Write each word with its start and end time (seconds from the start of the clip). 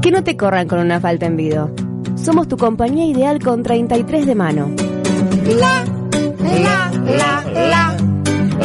Que 0.00 0.10
no 0.10 0.24
te 0.24 0.34
corran 0.34 0.66
con 0.66 0.78
una 0.78 0.98
falta 0.98 1.26
en 1.26 1.36
vido. 1.36 1.70
Somos 2.16 2.48
tu 2.48 2.56
compañía 2.56 3.04
ideal 3.04 3.38
con 3.38 3.62
33 3.62 4.24
de 4.24 4.34
mano. 4.34 4.70
La, 5.44 5.84
la, 6.40 6.90
la, 7.04 7.44
la, 7.52 7.98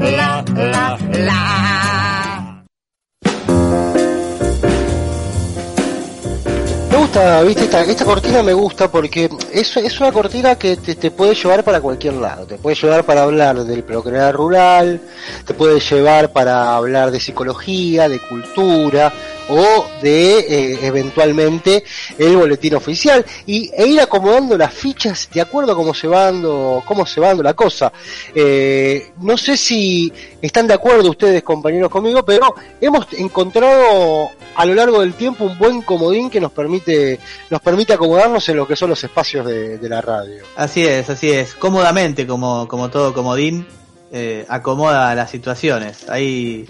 la, 0.00 0.44
la, 0.56 0.98
la. 1.12 1.55
Me 7.16 7.22
gusta, 7.22 7.42
viste, 7.44 7.64
esta, 7.64 7.80
esta 7.80 8.04
cortina 8.04 8.42
me 8.42 8.52
gusta 8.52 8.90
porque 8.90 9.30
es, 9.50 9.74
es 9.78 10.00
una 10.00 10.12
cortina 10.12 10.56
que 10.56 10.76
te, 10.76 10.96
te 10.96 11.10
puede 11.10 11.34
llevar 11.34 11.64
para 11.64 11.80
cualquier 11.80 12.12
lado. 12.12 12.44
Te 12.44 12.58
puede 12.58 12.76
llevar 12.76 13.04
para 13.06 13.22
hablar 13.22 13.64
del 13.64 13.84
procrear 13.84 14.34
rural, 14.34 15.00
te 15.46 15.54
puede 15.54 15.80
llevar 15.80 16.30
para 16.34 16.76
hablar 16.76 17.10
de 17.10 17.18
psicología, 17.18 18.10
de 18.10 18.20
cultura 18.20 19.14
o 19.48 19.86
de 20.02 20.38
eh, 20.38 20.78
eventualmente 20.82 21.84
el 22.18 22.36
boletín 22.36 22.74
oficial 22.74 23.24
y, 23.46 23.70
e 23.74 23.86
ir 23.86 24.00
acomodando 24.00 24.56
las 24.56 24.72
fichas 24.72 25.28
de 25.32 25.40
acuerdo 25.40 25.72
a 25.72 25.76
cómo 25.76 25.94
se 25.94 26.08
va 26.08 26.24
dando, 26.24 26.82
cómo 26.84 27.06
se 27.06 27.20
va 27.20 27.28
dando 27.28 27.42
la 27.42 27.54
cosa. 27.54 27.92
Eh, 28.34 29.12
no 29.20 29.36
sé 29.36 29.56
si 29.56 30.12
están 30.40 30.66
de 30.66 30.74
acuerdo 30.74 31.10
ustedes, 31.10 31.42
compañeros, 31.42 31.90
conmigo, 31.90 32.24
pero 32.24 32.54
hemos 32.80 33.06
encontrado 33.14 34.30
a 34.54 34.64
lo 34.64 34.74
largo 34.74 35.00
del 35.00 35.14
tiempo 35.14 35.44
un 35.44 35.58
buen 35.58 35.82
comodín 35.82 36.30
que 36.30 36.40
nos 36.40 36.52
permite, 36.52 37.18
nos 37.50 37.60
permite 37.60 37.92
acomodarnos 37.92 38.48
en 38.48 38.56
lo 38.56 38.66
que 38.66 38.76
son 38.76 38.90
los 38.90 39.02
espacios 39.02 39.46
de, 39.46 39.86
la 39.86 40.00
radio. 40.00 40.42
Así 40.56 40.84
es, 40.84 41.08
así 41.08 41.30
es. 41.30 41.54
Cómodamente, 41.54 42.26
como, 42.26 42.66
como 42.66 42.90
todo 42.90 43.14
comodín, 43.14 43.66
eh, 44.10 44.44
acomoda 44.48 45.14
las 45.14 45.30
situaciones. 45.30 46.08
Ahí 46.08 46.66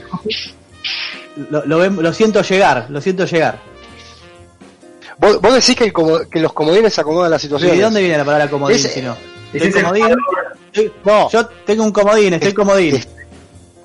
lo, 1.50 1.64
lo, 1.66 1.88
lo 1.88 2.12
siento 2.12 2.42
llegar, 2.42 2.86
lo 2.88 3.00
siento 3.00 3.24
llegar. 3.26 3.58
Vos, 5.18 5.40
vos 5.40 5.54
decís 5.54 5.74
que, 5.76 5.84
el 5.84 5.92
como- 5.92 6.20
que 6.28 6.40
los 6.40 6.52
comodines 6.52 6.98
acomodan 6.98 7.30
las 7.30 7.42
¿Y 7.42 7.46
situaciones. 7.46 7.78
de 7.78 7.84
dónde 7.84 8.00
viene 8.00 8.18
la 8.18 8.24
palabra 8.24 8.48
comodín 8.50 8.76
Ese- 8.76 8.88
si 8.90 9.02
no? 9.02 9.16
es 9.52 9.74
comodín. 9.74 10.02
jugador. 10.04 10.18
estoy- 10.72 10.92
No, 11.04 11.30
Yo 11.30 11.46
tengo 11.64 11.84
un 11.84 11.92
comodín, 11.92 12.34
estoy 12.34 12.48
Es- 12.50 12.54
comodín. 12.54 13.04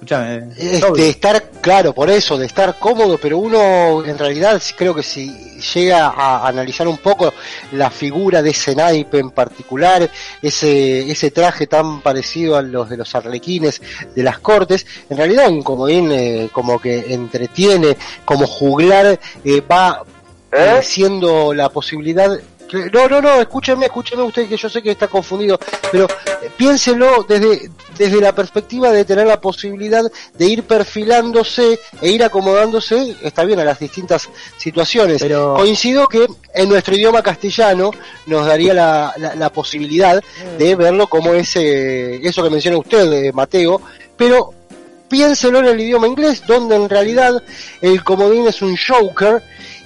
Es- 0.01 0.11
Escuchame. 0.11 0.35
eh, 0.57 0.79
es 0.83 0.93
de 0.93 1.09
estar, 1.09 1.43
claro, 1.61 1.93
por 1.93 2.09
eso, 2.09 2.37
de 2.37 2.47
estar 2.47 2.77
cómodo, 2.79 3.17
pero 3.21 3.37
uno 3.37 4.03
en 4.03 4.17
realidad 4.17 4.61
creo 4.75 4.95
que 4.95 5.03
si 5.03 5.29
llega 5.75 6.07
a 6.07 6.47
analizar 6.47 6.87
un 6.87 6.97
poco 6.97 7.31
la 7.73 7.91
figura 7.91 8.41
de 8.41 8.49
ese 8.49 8.75
naipe 8.75 9.19
en 9.19 9.29
particular, 9.29 10.09
ese, 10.41 11.09
ese 11.11 11.29
traje 11.31 11.67
tan 11.67 12.01
parecido 12.01 12.57
a 12.57 12.61
los 12.63 12.89
de 12.89 12.97
los 12.97 13.13
arlequines 13.13 13.79
de 14.15 14.23
las 14.23 14.39
cortes, 14.39 14.85
en 15.09 15.17
realidad 15.17 15.49
un 15.49 15.61
comodín 15.61 16.11
eh, 16.11 16.49
como 16.51 16.79
que 16.79 17.13
entretiene, 17.13 17.95
como 18.25 18.47
juglar, 18.47 19.19
eh, 19.45 19.61
va 19.61 20.01
eh, 20.51 20.79
siendo 20.83 21.53
la 21.53 21.69
posibilidad 21.69 22.37
no, 22.93 23.07
no, 23.07 23.21
no, 23.21 23.41
escúcheme, 23.41 23.85
escúcheme 23.85 24.23
usted 24.23 24.47
que 24.47 24.57
yo 24.57 24.69
sé 24.69 24.81
que 24.81 24.91
está 24.91 25.07
confundido, 25.07 25.59
pero 25.91 26.05
eh, 26.41 26.49
piénselo 26.55 27.25
desde, 27.27 27.69
desde 27.97 28.21
la 28.21 28.33
perspectiva 28.33 28.91
de 28.91 29.05
tener 29.05 29.27
la 29.27 29.39
posibilidad 29.41 30.03
de 30.37 30.45
ir 30.45 30.63
perfilándose 30.63 31.79
e 32.01 32.09
ir 32.09 32.23
acomodándose, 32.23 33.15
está 33.21 33.43
bien, 33.43 33.59
a 33.59 33.65
las 33.65 33.79
distintas 33.79 34.29
situaciones. 34.57 35.21
Pero- 35.21 35.55
Coincido 35.55 36.07
que 36.07 36.27
en 36.53 36.69
nuestro 36.69 36.95
idioma 36.95 37.21
castellano 37.21 37.91
nos 38.25 38.45
daría 38.45 38.73
la, 38.73 39.13
la, 39.17 39.35
la 39.35 39.49
posibilidad 39.51 40.21
de 40.57 40.75
verlo 40.75 41.07
como 41.07 41.33
ese, 41.33 42.25
eso 42.27 42.43
que 42.43 42.49
menciona 42.49 42.77
usted, 42.77 43.11
eh, 43.11 43.31
Mateo, 43.33 43.81
pero 44.17 44.53
piénselo 45.09 45.59
en 45.59 45.65
el 45.65 45.79
idioma 45.81 46.07
inglés, 46.07 46.43
donde 46.47 46.75
en 46.75 46.87
realidad 46.87 47.43
el 47.81 48.03
comodín 48.03 48.47
es 48.47 48.61
un 48.61 48.77
joker 48.77 49.43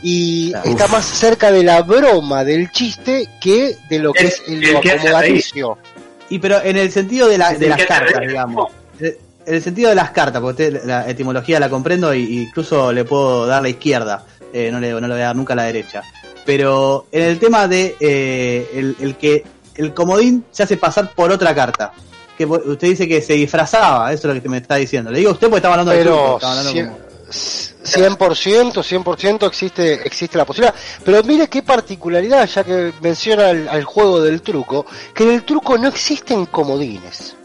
y 0.08 0.54
está 0.66 0.88
más 0.88 1.04
cerca 1.06 1.52
de 1.52 1.64
la 1.64 1.82
broma, 1.82 2.44
del 2.44 2.70
chiste, 2.72 3.28
que 3.42 3.76
de 3.90 4.00
lo 4.00 4.14
que 4.14 4.22
El- 4.22 4.28
es 4.28 4.44
el, 4.48 4.64
el 4.64 4.76
acomodaticio. 4.78 5.78
Y 6.30 6.40
pero 6.40 6.62
en 6.64 6.78
el 6.78 6.92
sentido 6.92 7.28
de, 7.28 7.38
la, 7.40 7.52
Es 7.52 7.60
de 7.60 7.66
el 7.66 7.70
las 7.72 7.86
cartas, 7.86 8.14
reír. 8.18 8.30
digamos. 8.30 8.72
En 9.00 9.54
el 9.56 9.62
sentido 9.64 9.90
de 9.90 9.96
las 9.96 10.12
cartas, 10.12 10.42
porque 10.42 10.68
usted 10.70 10.86
la 10.86 11.10
etimología 11.10 11.60
la 11.60 11.70
comprendo 11.70 12.14
y, 12.14 12.22
y 12.24 12.42
incluso 12.44 12.92
le 12.92 13.04
puedo 13.06 13.46
dar 13.48 13.62
la 13.62 13.70
izquierda, 13.70 14.24
eh, 14.54 14.70
no, 14.72 14.80
le, 14.80 14.92
no 14.92 15.02
le 15.02 15.08
voy 15.08 15.22
a 15.22 15.26
dar 15.26 15.36
nunca 15.36 15.54
la 15.56 15.64
derecha. 15.64 16.02
Pero 16.46 17.08
en 17.12 17.24
el 17.24 17.40
tema 17.40 17.68
de 17.68 17.96
eh, 18.00 18.70
el, 18.76 18.96
el 19.00 19.16
que 19.18 19.44
el 19.76 19.94
comodín 19.94 20.46
se 20.52 20.64
hace 20.64 20.78
pasar 20.78 21.12
por 21.14 21.32
otra 21.32 21.54
carta. 21.56 21.92
Que 22.38 22.46
usted 22.46 22.88
dice 22.90 23.08
que 23.08 23.22
se 23.22 23.34
disfrazaba, 23.34 24.12
eso 24.12 24.28
es 24.30 24.36
lo 24.36 24.42
que 24.42 24.50
me 24.50 24.58
está 24.58 24.76
diciendo. 24.76 25.10
Le 25.10 25.20
digo 25.20 25.30
a 25.32 25.34
usted 25.34 25.48
porque 25.48 25.58
estaba 25.60 25.76
hablando 25.76 25.92
de 25.94 26.04
truco, 26.04 26.36
estaba 26.36 26.60
hablando 26.60 26.72
como- 26.92 27.05
100%, 27.36 28.74
100% 28.74 29.48
existe, 29.48 29.94
existe 30.06 30.38
la 30.38 30.46
posibilidad. 30.46 30.76
Pero 31.04 31.24
mire 31.24 31.48
qué 31.48 31.62
particularidad, 31.64 32.48
ya 32.48 32.64
que 32.64 32.94
menciona 33.02 33.50
el, 33.50 33.68
al 33.68 33.84
juego 33.84 34.22
del 34.22 34.42
truco, 34.42 34.86
que 35.14 35.24
en 35.24 35.32
el 35.32 35.44
truco 35.44 35.78
no 35.78 35.88
existen 35.88 36.46
comodines. 36.46 37.36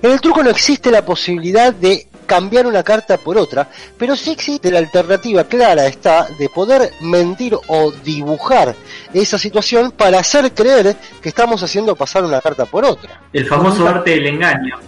En 0.00 0.10
el 0.10 0.20
truco 0.20 0.42
no 0.42 0.50
existe 0.50 0.90
la 0.90 1.04
posibilidad 1.04 1.72
de 1.72 2.06
cambiar 2.26 2.66
una 2.66 2.82
carta 2.82 3.18
por 3.18 3.36
otra, 3.36 3.68
pero 3.98 4.16
sí 4.16 4.30
existe 4.30 4.70
la 4.70 4.78
alternativa 4.78 5.44
clara 5.44 5.86
está 5.86 6.28
de 6.38 6.48
poder 6.48 6.92
mentir 7.00 7.54
o 7.66 7.90
dibujar 7.90 8.74
esa 9.12 9.38
situación 9.38 9.90
para 9.90 10.20
hacer 10.20 10.52
creer 10.52 10.96
que 11.20 11.28
estamos 11.28 11.62
haciendo 11.62 11.94
pasar 11.96 12.24
una 12.24 12.40
carta 12.40 12.64
por 12.64 12.84
otra. 12.84 13.20
El 13.32 13.46
famoso 13.46 13.86
arte 13.86 14.12
del 14.12 14.26
engaño. 14.28 14.78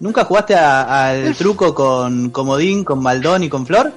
¿Nunca 0.00 0.24
jugaste 0.24 0.54
a- 0.54 1.08
al 1.10 1.34
truco 1.34 1.74
con 1.74 2.30
Comodín, 2.30 2.84
con 2.84 3.02
Maldón 3.02 3.42
y 3.44 3.48
con 3.48 3.66
Flor? 3.66 3.92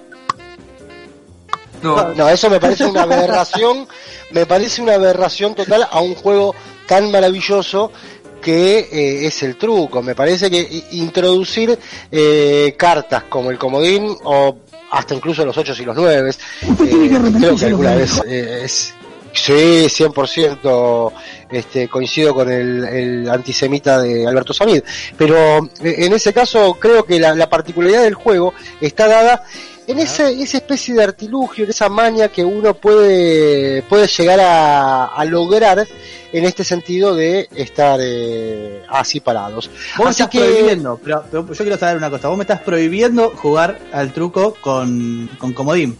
No, 1.83 2.13
No, 2.13 2.29
eso 2.29 2.49
me 2.49 2.59
parece 2.59 2.85
una 2.85 3.03
aberración, 3.03 3.87
me 4.31 4.45
parece 4.45 4.81
una 4.81 4.93
aberración 4.95 5.55
total 5.55 5.87
a 5.89 5.99
un 6.01 6.13
juego 6.15 6.53
tan 6.87 7.09
maravilloso 7.11 7.91
que 8.41 8.79
eh, 8.91 9.25
es 9.27 9.43
el 9.43 9.55
truco. 9.57 10.01
Me 10.01 10.15
parece 10.15 10.49
que 10.49 10.83
introducir 10.91 11.77
eh, 12.11 12.75
cartas 12.77 13.23
como 13.29 13.51
el 13.51 13.57
comodín 13.57 14.15
o 14.23 14.57
hasta 14.91 15.13
incluso 15.15 15.45
los 15.45 15.57
8 15.57 15.73
y 15.79 15.85
los 15.85 15.95
9, 15.95 16.31
creo 17.39 17.55
que 17.55 17.65
alguna 17.65 17.95
vez 17.95 18.21
eh, 18.27 18.61
es... 18.65 18.93
Sí, 19.33 19.87
100% 19.87 21.13
este, 21.51 21.87
coincido 21.87 22.33
con 22.33 22.51
el, 22.51 22.83
el 22.83 23.29
antisemita 23.29 24.01
de 24.01 24.27
Alberto 24.27 24.53
Samid. 24.53 24.81
Pero 25.17 25.65
eh, 25.83 25.95
en 25.99 26.13
ese 26.13 26.33
caso 26.33 26.77
creo 26.79 27.05
que 27.05 27.19
la, 27.19 27.33
la 27.35 27.49
particularidad 27.49 28.03
del 28.03 28.15
juego 28.15 28.53
está 28.79 29.07
dada 29.07 29.43
en 29.87 29.99
ese, 29.99 30.41
esa 30.41 30.57
especie 30.57 30.95
de 30.95 31.03
artilugio, 31.03 31.63
en 31.63 31.71
esa 31.71 31.89
maña 31.89 32.27
que 32.29 32.45
uno 32.45 32.73
puede, 32.73 33.81
puede 33.83 34.07
llegar 34.07 34.39
a, 34.39 35.05
a 35.07 35.25
lograr 35.25 35.85
en 36.31 36.45
este 36.45 36.63
sentido 36.63 37.15
de 37.15 37.47
estar 37.55 37.99
eh, 38.01 38.83
así 38.89 39.19
parados. 39.19 39.69
Vos 39.97 40.07
Así 40.07 40.23
estás 40.23 40.29
que 40.29 40.39
prohibiendo, 40.39 40.99
pero, 41.03 41.25
pero 41.29 41.47
yo 41.47 41.63
quiero 41.63 41.77
saber 41.77 41.97
una 41.97 42.09
cosa, 42.09 42.27
vos 42.29 42.37
me 42.37 42.43
estás 42.43 42.61
prohibiendo 42.61 43.31
jugar 43.35 43.79
al 43.91 44.13
truco 44.13 44.55
con, 44.61 45.29
con 45.37 45.53
Comodín. 45.53 45.97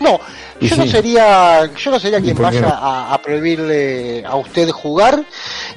No, 0.00 0.20
yo 0.60 0.76
no 0.76 0.86
sería, 0.86 1.70
yo 1.74 1.90
no 1.90 1.98
sería 1.98 2.18
¿Y 2.18 2.22
quien 2.22 2.36
vaya 2.36 2.60
no? 2.60 2.68
a, 2.68 3.14
a 3.14 3.22
prohibirle 3.22 4.24
a 4.26 4.36
usted 4.36 4.70
jugar, 4.70 5.24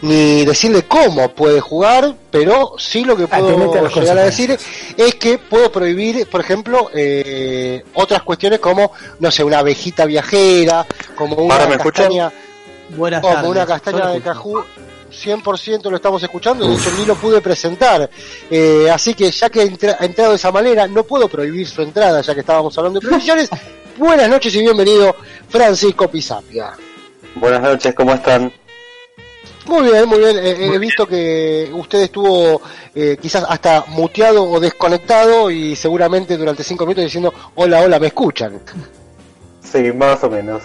ni 0.01 0.45
decirle 0.45 0.83
cómo 0.83 1.29
puede 1.29 1.59
jugar, 1.59 2.13
pero 2.31 2.75
sí 2.77 3.03
lo 3.05 3.15
que 3.15 3.27
puedo 3.27 3.49
Atenete 3.49 3.79
a 3.79 3.89
llegar 3.89 4.17
a 4.17 4.23
decir 4.23 4.57
es 4.97 5.15
que 5.15 5.37
puedo 5.37 5.71
prohibir, 5.71 6.27
por 6.29 6.41
ejemplo, 6.41 6.89
eh, 6.93 7.83
otras 7.93 8.23
cuestiones 8.23 8.59
como, 8.59 8.91
no 9.19 9.31
sé, 9.31 9.43
una 9.43 9.59
abejita 9.59 10.05
viajera, 10.05 10.85
como 11.15 11.35
una 11.35 11.77
castaña, 11.77 12.31
como 13.21 13.49
una 13.49 13.65
castaña 13.65 14.07
de 14.07 14.21
cajú. 14.21 14.63
100% 15.09 15.89
lo 15.89 15.95
estamos 15.95 16.21
escuchando, 16.23 16.67
de 16.67 16.75
hecho 16.75 16.91
ni 16.97 17.05
lo 17.05 17.15
pude 17.15 17.41
presentar. 17.41 18.09
Eh, 18.49 18.89
así 18.91 19.13
que 19.13 19.31
ya 19.31 19.49
que 19.49 19.61
ha 19.61 20.05
entrado 20.05 20.31
de 20.31 20.35
esa 20.35 20.51
manera, 20.51 20.87
no 20.87 21.03
puedo 21.03 21.27
prohibir 21.27 21.67
su 21.67 21.81
entrada, 21.81 22.21
ya 22.21 22.33
que 22.33 22.41
estábamos 22.41 22.77
hablando 22.77 22.99
de 22.99 23.07
prohibiciones. 23.07 23.49
Buenas 23.97 24.29
noches 24.29 24.53
y 24.55 24.59
bienvenido, 24.61 25.15
Francisco 25.49 26.07
Pisapia. 26.07 26.71
Buenas 27.35 27.61
noches, 27.61 27.93
¿cómo 27.93 28.13
están? 28.13 28.51
Muy 29.65 29.83
bien, 29.83 30.07
muy 30.07 30.19
bien. 30.19 30.37
Eh, 30.37 30.71
he 30.73 30.79
visto 30.79 31.05
que 31.05 31.69
usted 31.73 32.01
estuvo 32.01 32.61
eh, 32.95 33.17
quizás 33.21 33.45
hasta 33.47 33.85
muteado 33.87 34.43
o 34.43 34.59
desconectado 34.59 35.51
y 35.51 35.75
seguramente 35.75 36.37
durante 36.37 36.63
cinco 36.63 36.85
minutos 36.85 37.03
diciendo 37.03 37.33
hola, 37.55 37.81
hola, 37.81 37.99
me 37.99 38.07
escuchan. 38.07 38.59
Sí, 39.61 39.91
más 39.91 40.23
o 40.23 40.29
menos. 40.29 40.63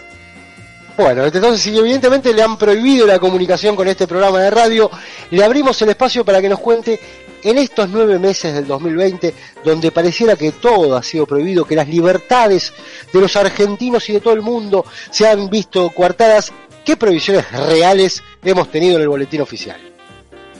Bueno, 0.96 1.25
entonces 1.25 1.61
si 1.61 1.76
evidentemente 1.76 2.32
le 2.32 2.43
han 2.43 2.56
prohibido 2.56 3.06
la 3.06 3.19
comunicación 3.19 3.75
con 3.75 3.88
este 3.88 4.06
programa 4.06 4.41
de 4.41 4.50
radio, 4.50 4.88
le 5.31 5.44
abrimos 5.44 5.81
el 5.82 5.88
espacio 5.88 6.25
para 6.25 6.41
que 6.41 6.49
nos 6.49 6.61
cuente 6.61 7.00
en 7.43 7.58
estos 7.58 7.88
nueve 7.88 8.19
meses 8.19 8.55
del 8.55 8.67
2020, 8.67 9.35
donde 9.64 9.91
pareciera 9.91 10.37
que 10.37 10.52
todo 10.52 10.96
ha 10.96 11.02
sido 11.02 11.26
prohibido, 11.26 11.64
que 11.64 11.75
las 11.75 11.88
libertades 11.88 12.73
de 13.12 13.20
los 13.20 13.35
argentinos 13.35 14.08
y 14.08 14.12
de 14.12 14.20
todo 14.20 14.35
el 14.35 14.41
mundo 14.41 14.85
se 15.11 15.29
han 15.29 15.50
visto 15.50 15.91
coartadas, 15.91 16.52
¿qué 16.85 16.96
prohibiciones 16.96 17.50
reales 17.50 18.23
hemos 18.44 18.70
tenido 18.70 18.94
en 18.96 19.02
el 19.02 19.08
boletín 19.08 19.41
oficial? 19.41 19.79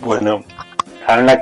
Bueno, 0.01 0.45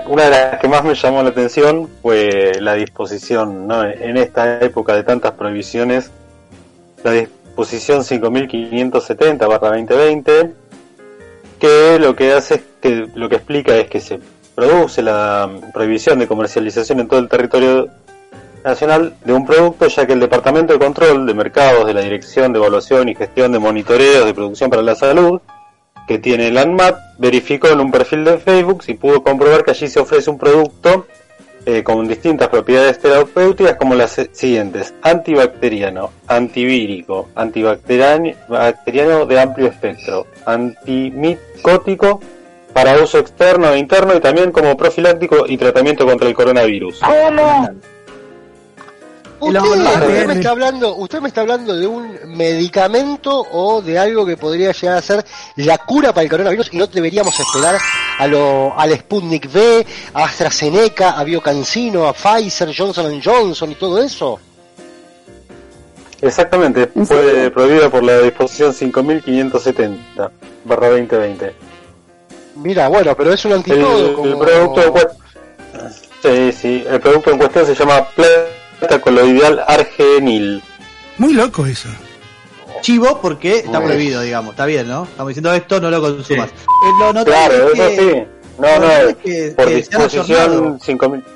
una 0.06 0.24
de 0.24 0.30
las 0.30 0.60
que 0.60 0.68
más 0.68 0.84
me 0.84 0.94
llamó 0.94 1.22
la 1.22 1.30
atención 1.30 1.88
fue 2.02 2.52
la 2.60 2.74
disposición, 2.74 3.66
¿no? 3.66 3.84
En 3.84 4.18
esta 4.18 4.60
época 4.60 4.94
de 4.94 5.02
tantas 5.02 5.32
prohibiciones, 5.32 6.10
la 7.02 7.12
disposición 7.12 7.41
5570-2020, 7.56 10.52
que 11.58 11.98
lo 11.98 12.14
que 12.16 12.32
hace 12.32 12.54
es 12.54 12.62
que 12.80 13.08
lo 13.14 13.28
que 13.28 13.36
explica 13.36 13.76
es 13.76 13.88
que 13.88 14.00
se 14.00 14.18
produce 14.54 15.02
la 15.02 15.50
prohibición 15.72 16.18
de 16.18 16.26
comercialización 16.26 17.00
en 17.00 17.08
todo 17.08 17.20
el 17.20 17.28
territorio 17.28 17.88
nacional 18.64 19.14
de 19.24 19.32
un 19.32 19.46
producto, 19.46 19.86
ya 19.88 20.06
que 20.06 20.12
el 20.12 20.20
Departamento 20.20 20.72
de 20.72 20.78
Control 20.78 21.26
de 21.26 21.34
Mercados 21.34 21.86
de 21.86 21.94
la 21.94 22.00
Dirección 22.00 22.52
de 22.52 22.58
Evaluación 22.58 23.08
y 23.08 23.14
Gestión 23.14 23.52
de 23.52 23.58
Monitoreos 23.58 24.24
de 24.24 24.34
Producción 24.34 24.70
para 24.70 24.82
la 24.82 24.94
Salud, 24.94 25.40
que 26.06 26.18
tiene 26.18 26.48
el 26.48 26.58
ANMAT, 26.58 26.96
verificó 27.18 27.68
en 27.68 27.80
un 27.80 27.90
perfil 27.90 28.24
de 28.24 28.38
Facebook 28.38 28.84
y 28.86 28.94
pudo 28.94 29.22
comprobar 29.22 29.64
que 29.64 29.70
allí 29.70 29.88
se 29.88 30.00
ofrece 30.00 30.30
un 30.30 30.38
producto 30.38 31.06
eh, 31.66 31.82
con 31.82 32.08
distintas 32.08 32.48
propiedades 32.48 32.98
terapéuticas 32.98 33.76
como 33.76 33.94
las 33.94 34.20
siguientes: 34.32 34.94
antibacteriano, 35.02 36.10
antivírico, 36.26 37.28
antibacteriano 37.34 38.32
bacteriano 38.48 39.26
de 39.26 39.40
amplio 39.40 39.68
espectro, 39.68 40.26
antimicótico 40.46 42.20
para 42.72 43.02
uso 43.02 43.18
externo 43.18 43.72
e 43.72 43.78
interno 43.78 44.14
y 44.16 44.20
también 44.20 44.50
como 44.50 44.76
profiláctico 44.76 45.44
y 45.46 45.56
tratamiento 45.56 46.06
contra 46.06 46.28
el 46.28 46.34
coronavirus. 46.34 47.00
Usted, 49.42 50.26
me 50.26 50.34
está 50.34 50.50
hablando, 50.50 50.94
usted 50.94 51.20
me 51.20 51.26
está 51.26 51.40
hablando 51.40 51.76
de 51.76 51.84
un 51.84 52.16
medicamento 52.26 53.44
o 53.50 53.82
de 53.82 53.98
algo 53.98 54.24
que 54.24 54.36
podría 54.36 54.70
llegar 54.70 54.98
a 54.98 55.02
ser 55.02 55.24
la 55.56 55.78
cura 55.78 56.12
para 56.14 56.22
el 56.22 56.30
coronavirus 56.30 56.68
y 56.72 56.76
no 56.76 56.86
deberíamos 56.86 57.38
esperar 57.40 57.76
a 58.18 58.26
lo, 58.28 58.72
al 58.78 58.96
Sputnik 58.96 59.46
V, 59.52 59.84
a 60.14 60.24
AstraZeneca, 60.24 61.18
a 61.18 61.24
Biocancino, 61.24 62.06
a 62.06 62.12
Pfizer, 62.12 62.72
Johnson 62.76 63.20
Johnson 63.20 63.72
y 63.72 63.74
todo 63.74 64.00
eso. 64.00 64.38
Exactamente, 66.20 66.88
¿En 66.94 67.04
fue 67.04 67.16
serio? 67.16 67.52
prohibida 67.52 67.90
por 67.90 68.04
la 68.04 68.18
disposición 68.20 68.72
5570 68.72 70.30
barra 70.64 70.90
2020. 70.90 71.52
Mira, 72.54 72.86
bueno, 72.86 73.16
pero 73.16 73.32
es 73.32 73.44
un 73.44 73.50
El, 73.52 73.56
antitodo 73.58 74.06
el 74.06 74.14
como... 74.14 74.38
producto 74.38 74.82
en 74.84 74.92
cuestión, 74.92 75.16
sí, 76.22 76.52
sí, 76.52 76.84
el 76.88 77.00
producto 77.00 77.30
en 77.32 77.38
cuestión 77.38 77.66
se 77.66 77.74
llama 77.74 78.06
plata 78.82 79.00
coloidal 79.00 79.62
argenil. 79.66 80.62
Muy 81.18 81.34
loco 81.34 81.66
eso. 81.66 81.88
Chivo 82.80 83.20
porque 83.20 83.58
está 83.58 83.80
prohibido, 83.82 84.22
digamos. 84.22 84.52
Está 84.52 84.66
bien, 84.66 84.88
¿no? 84.88 85.04
Estamos 85.04 85.28
diciendo 85.28 85.52
esto, 85.52 85.80
no 85.80 85.90
lo 85.90 86.00
consumas. 86.00 86.50
Sí. 86.50 86.56
Eh, 86.64 86.90
lo 86.98 87.12
notable 87.12 87.32
Claro, 87.32 87.54
es 87.54 87.74
eso 87.74 87.88
que- 87.88 87.96
sí. 87.96 88.24
No, 88.58 88.78
no, 88.80 88.90
es 88.90 89.16
que- 89.16 89.52
por 89.56 89.68
que 89.68 89.74
disposición 89.76 90.80
5570. 90.80 91.30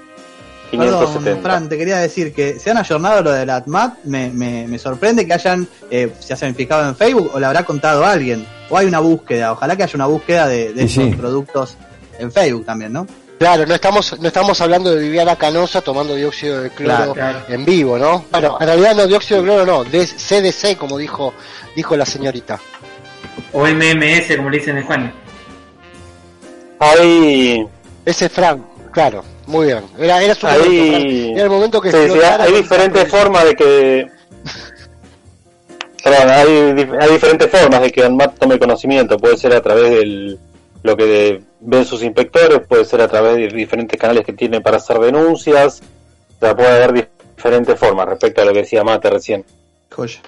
Perdón, 0.70 1.38
Fran, 1.43 1.69
te 1.69 1.78
quería 1.78 1.98
decir 1.98 2.34
que 2.34 2.58
se 2.58 2.70
han 2.70 2.76
ayornado 2.78 3.22
lo 3.22 3.32
de 3.32 3.46
la 3.46 3.56
ATMAT. 3.56 3.98
Me, 4.04 4.31
me, 4.31 4.66
me 4.66 4.78
sorprende 4.78 5.25
que 5.25 5.32
hayan, 5.32 5.66
eh, 5.90 6.12
se 6.19 6.32
hayan 6.34 6.54
fijado 6.56 6.88
en 6.88 6.96
Facebook 6.96 7.31
o 7.32 7.38
le 7.38 7.46
habrá 7.46 7.64
contado 7.64 8.04
a 8.04 8.10
alguien. 8.12 8.44
O 8.69 8.76
hay 8.76 8.87
una 8.87 8.98
búsqueda. 8.98 9.52
Ojalá 9.52 9.76
que 9.76 9.84
haya 9.84 9.94
una 9.94 10.06
búsqueda 10.06 10.48
de, 10.48 10.72
de 10.72 10.88
sí. 10.88 11.14
productos 11.16 11.76
en 12.19 12.32
Facebook 12.32 12.64
también, 12.66 12.93
¿no? 12.93 13.06
Claro, 13.38 13.66
no 13.66 13.74
estamos, 13.74 14.18
no 14.18 14.28
estamos 14.28 14.58
hablando 14.62 14.90
de 14.94 14.98
Viviana 15.00 15.36
Canosa 15.36 15.82
tomando 15.82 16.14
dióxido 16.14 16.62
de 16.62 16.70
cloro 16.70 16.96
Claro, 16.96 17.12
claro. 17.12 17.38
en 17.48 17.64
vivo, 17.66 17.98
¿no? 17.98 18.24
Bueno, 18.30 18.56
en 18.60 18.66
realidad 18.66 18.94
no 18.96 19.06
dióxido 19.06 19.40
de 19.40 19.44
cloro, 19.46 19.66
no, 19.66 19.84
de 19.84 20.06
CDC, 20.06 20.76
como 20.78 20.96
dijo, 20.96 21.34
dijo 21.74 21.96
la 21.96 22.06
señorita. 22.06 22.58
O 23.52 23.66
MMS, 23.66 24.36
como 24.36 24.48
le 24.48 24.58
dicen 24.58 24.76
en 24.78 24.82
España. 24.84 25.14
Hay, 26.78 27.66
Ese 28.04 28.28
Frank, 28.28 28.62
claro, 28.90 29.22
muy 29.46 29.66
bien. 29.66 29.84
Era, 29.98 30.22
era 30.22 30.34
su 30.34 30.46
Ahí- 30.46 30.58
momento, 30.58 30.86
Fran. 30.90 31.06
Era 31.34 31.42
el 31.44 31.50
momento 31.50 31.80
que 31.80 31.90
sí, 31.92 31.98
sí, 32.10 32.18
hay 32.20 32.52
diferentes 32.52 33.08
formas 33.08 33.44
de 33.44 33.54
que... 33.54 34.06
Perdón, 36.02 36.30
hay, 36.30 36.86
hay 37.00 37.10
diferentes 37.12 37.50
formas 37.50 37.80
de 37.80 37.90
que 37.90 38.04
ANMAT 38.04 38.38
tome 38.38 38.58
conocimiento. 38.58 39.16
Puede 39.18 39.36
ser 39.36 39.52
a 39.54 39.60
través 39.60 39.90
del 39.90 40.38
lo 40.84 40.96
que 40.96 41.42
ven 41.61 41.85
sus 41.85 42.03
inspectores, 42.03 42.61
puede 42.67 42.85
ser 42.85 43.00
a 43.00 43.08
través 43.08 43.37
de 43.37 43.49
diferentes 43.49 43.99
canales 43.99 44.25
que 44.25 44.32
tienen 44.32 44.62
para 44.62 44.76
hacer 44.76 44.99
denuncias. 44.99 45.82
O 46.37 46.41
sea, 46.41 46.55
puede 46.56 46.69
haber 46.69 46.93
dif- 46.93 47.08
diferentes 47.37 47.79
formas 47.79 48.08
respecto 48.08 48.43
a 48.43 48.44
lo 48.44 48.53
que 48.53 48.61
decía 48.61 48.85
Mate 48.85 49.11
recién. 49.11 49.44
Joya. 49.91 50.20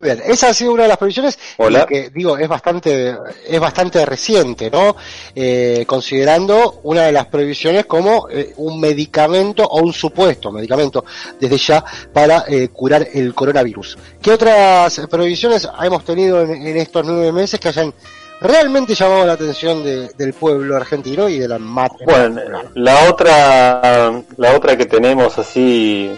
Bien, 0.00 0.22
esa 0.24 0.50
ha 0.50 0.54
sido 0.54 0.72
una 0.74 0.84
de 0.84 0.90
las 0.90 0.96
previsiones 0.96 1.36
Hola. 1.56 1.84
que 1.84 2.10
digo 2.10 2.38
es 2.38 2.46
bastante 2.46 3.16
es 3.48 3.58
bastante 3.58 4.06
reciente, 4.06 4.70
¿no? 4.70 4.94
Eh, 5.34 5.84
considerando 5.88 6.78
una 6.84 7.02
de 7.06 7.10
las 7.12 7.26
previsiones 7.26 7.84
como 7.86 8.28
eh, 8.30 8.52
un 8.58 8.78
medicamento 8.78 9.64
o 9.64 9.80
un 9.82 9.92
supuesto 9.92 10.52
medicamento 10.52 11.04
desde 11.40 11.58
ya 11.58 11.84
para 12.12 12.44
eh, 12.46 12.68
curar 12.68 13.08
el 13.12 13.34
coronavirus. 13.34 13.98
¿Qué 14.22 14.30
otras 14.30 15.00
previsiones 15.10 15.68
hemos 15.82 16.04
tenido 16.04 16.42
en, 16.42 16.52
en 16.64 16.76
estos 16.76 17.04
nueve 17.04 17.32
meses 17.32 17.58
que 17.58 17.66
hayan 17.68 17.92
realmente 18.40 18.94
llamado 18.94 19.26
la 19.26 19.32
atención 19.32 19.82
de- 19.82 20.10
del 20.16 20.32
pueblo 20.32 20.76
argentino 20.76 21.28
y 21.28 21.40
de 21.40 21.48
la 21.48 21.58
MAT? 21.58 21.90
en 22.02 22.06
Bueno, 22.06 22.40
la 22.76 23.10
otra, 23.10 24.12
la 24.36 24.54
otra 24.56 24.76
que 24.76 24.86
tenemos 24.86 25.36
así 25.38 26.16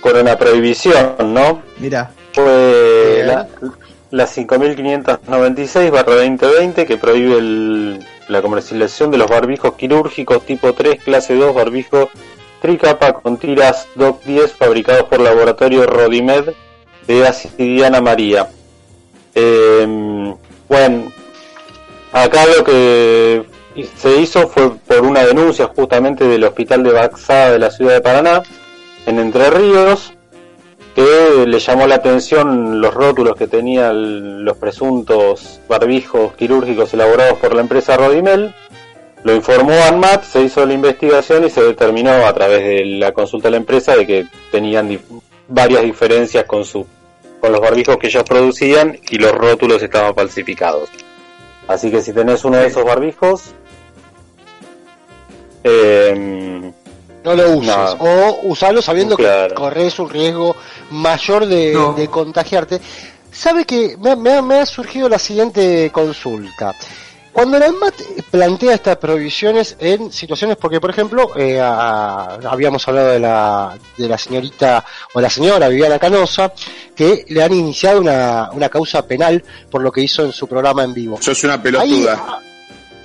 con 0.00 0.16
una 0.16 0.38
prohibición, 0.38 1.14
¿no? 1.34 1.60
Mira, 1.78 2.10
fue 2.42 3.22
la, 3.26 3.46
la 4.10 4.26
5596 4.26 5.90
barra 5.90 6.14
2020 6.16 6.86
que 6.86 6.96
prohíbe 6.96 7.38
el- 7.38 8.06
la 8.28 8.42
comercialización 8.42 9.10
de 9.10 9.18
los 9.18 9.28
barbijos 9.30 9.74
quirúrgicos 9.74 10.44
tipo 10.44 10.72
3 10.74 11.02
clase 11.02 11.34
2 11.34 11.54
barbijo 11.54 12.10
tricapa 12.60 13.14
con 13.14 13.38
tiras 13.38 13.86
DOC 13.94 14.22
10 14.24 14.52
fabricados 14.52 15.04
por 15.04 15.20
laboratorio 15.20 15.86
Rodimed 15.86 16.52
de 17.06 17.26
Acidiana 17.26 18.00
María. 18.02 18.48
Eh, 19.34 20.34
bueno, 20.68 21.12
acá 22.12 22.44
lo 22.56 22.64
que 22.64 23.44
se 23.96 24.16
hizo 24.20 24.48
fue 24.48 24.74
por 24.76 25.00
una 25.02 25.24
denuncia 25.24 25.70
justamente 25.74 26.24
del 26.24 26.44
hospital 26.44 26.82
de 26.82 26.92
Baxada 26.92 27.52
de 27.52 27.58
la 27.60 27.70
ciudad 27.70 27.94
de 27.94 28.00
Paraná 28.00 28.42
en 29.06 29.18
Entre 29.20 29.48
Ríos 29.50 30.12
que 30.98 31.46
le 31.46 31.60
llamó 31.60 31.86
la 31.86 31.94
atención 31.94 32.80
los 32.80 32.92
rótulos 32.92 33.36
que 33.36 33.46
tenían 33.46 34.44
los 34.44 34.56
presuntos 34.56 35.60
barbijos 35.68 36.34
quirúrgicos 36.34 36.92
elaborados 36.92 37.38
por 37.38 37.54
la 37.54 37.60
empresa 37.60 37.96
Rodimel. 37.96 38.52
Lo 39.22 39.32
informó 39.32 39.74
ANMAT, 39.74 40.24
se 40.24 40.42
hizo 40.42 40.66
la 40.66 40.72
investigación 40.72 41.44
y 41.44 41.50
se 41.50 41.62
determinó 41.62 42.10
a 42.26 42.34
través 42.34 42.64
de 42.64 42.84
la 42.84 43.12
consulta 43.12 43.46
de 43.46 43.52
la 43.52 43.56
empresa 43.58 43.94
de 43.94 44.08
que 44.08 44.26
tenían 44.50 44.98
varias 45.46 45.84
diferencias 45.84 46.44
con 46.46 46.64
su 46.64 46.84
con 47.38 47.52
los 47.52 47.60
barbijos 47.60 47.96
que 47.98 48.08
ellos 48.08 48.24
producían 48.24 48.98
y 49.08 49.18
los 49.18 49.30
rótulos 49.30 49.80
estaban 49.80 50.16
falsificados. 50.16 50.88
Así 51.68 51.92
que 51.92 52.02
si 52.02 52.12
tenés 52.12 52.44
uno 52.44 52.56
de 52.56 52.66
esos 52.66 52.84
barbijos, 52.84 53.54
eh, 55.62 56.72
No 57.36 57.42
lo 57.42 57.50
uses. 57.58 57.76
No. 57.76 57.92
O 58.00 58.40
usarlo 58.44 58.80
sabiendo 58.82 59.16
Claro. 59.16 59.48
que 59.48 59.54
corres 59.54 59.98
un 59.98 60.08
riesgo 60.10 60.56
mayor 60.90 61.46
de, 61.46 61.72
No. 61.72 61.92
de 61.94 62.08
contagiarte. 62.08 62.80
¿Sabe 63.30 63.64
que 63.64 63.96
me, 64.00 64.16
me 64.16 64.32
ha- 64.34 64.42
me 64.42 64.60
ha 64.60 64.66
surgido 64.66 65.08
la 65.08 65.18
siguiente 65.18 65.90
consulta? 65.92 66.74
Cuando 67.30 67.56
la 67.58 67.66
ANMAT 67.66 67.94
plantea 68.32 68.74
estas 68.74 68.96
prohibiciones 68.96 69.76
en 69.78 70.10
situaciones, 70.10 70.56
porque 70.56 70.80
por 70.80 70.90
ejemplo, 70.90 71.30
eh, 71.36 71.60
a- 71.60 72.38
habíamos 72.50 72.88
hablado 72.88 73.08
de 73.10 73.20
la, 73.20 73.78
de 73.96 74.08
la 74.08 74.18
señorita 74.18 74.84
o 75.14 75.20
la 75.20 75.30
señora 75.30 75.68
Viviana 75.68 76.00
Canosa, 76.00 76.52
que 76.96 77.26
le 77.28 77.42
han 77.44 77.52
iniciado 77.52 78.00
una, 78.00 78.50
una 78.54 78.68
causa 78.68 79.06
penal 79.06 79.44
por 79.70 79.82
lo 79.82 79.92
que 79.92 80.00
hizo 80.00 80.24
en 80.24 80.32
su 80.32 80.48
programa 80.48 80.82
en 80.82 80.94
vivo. 80.94 81.18
Sos 81.20 81.44
una 81.44 81.52
Ahí- 81.54 81.60
pelotuda. 81.60 82.40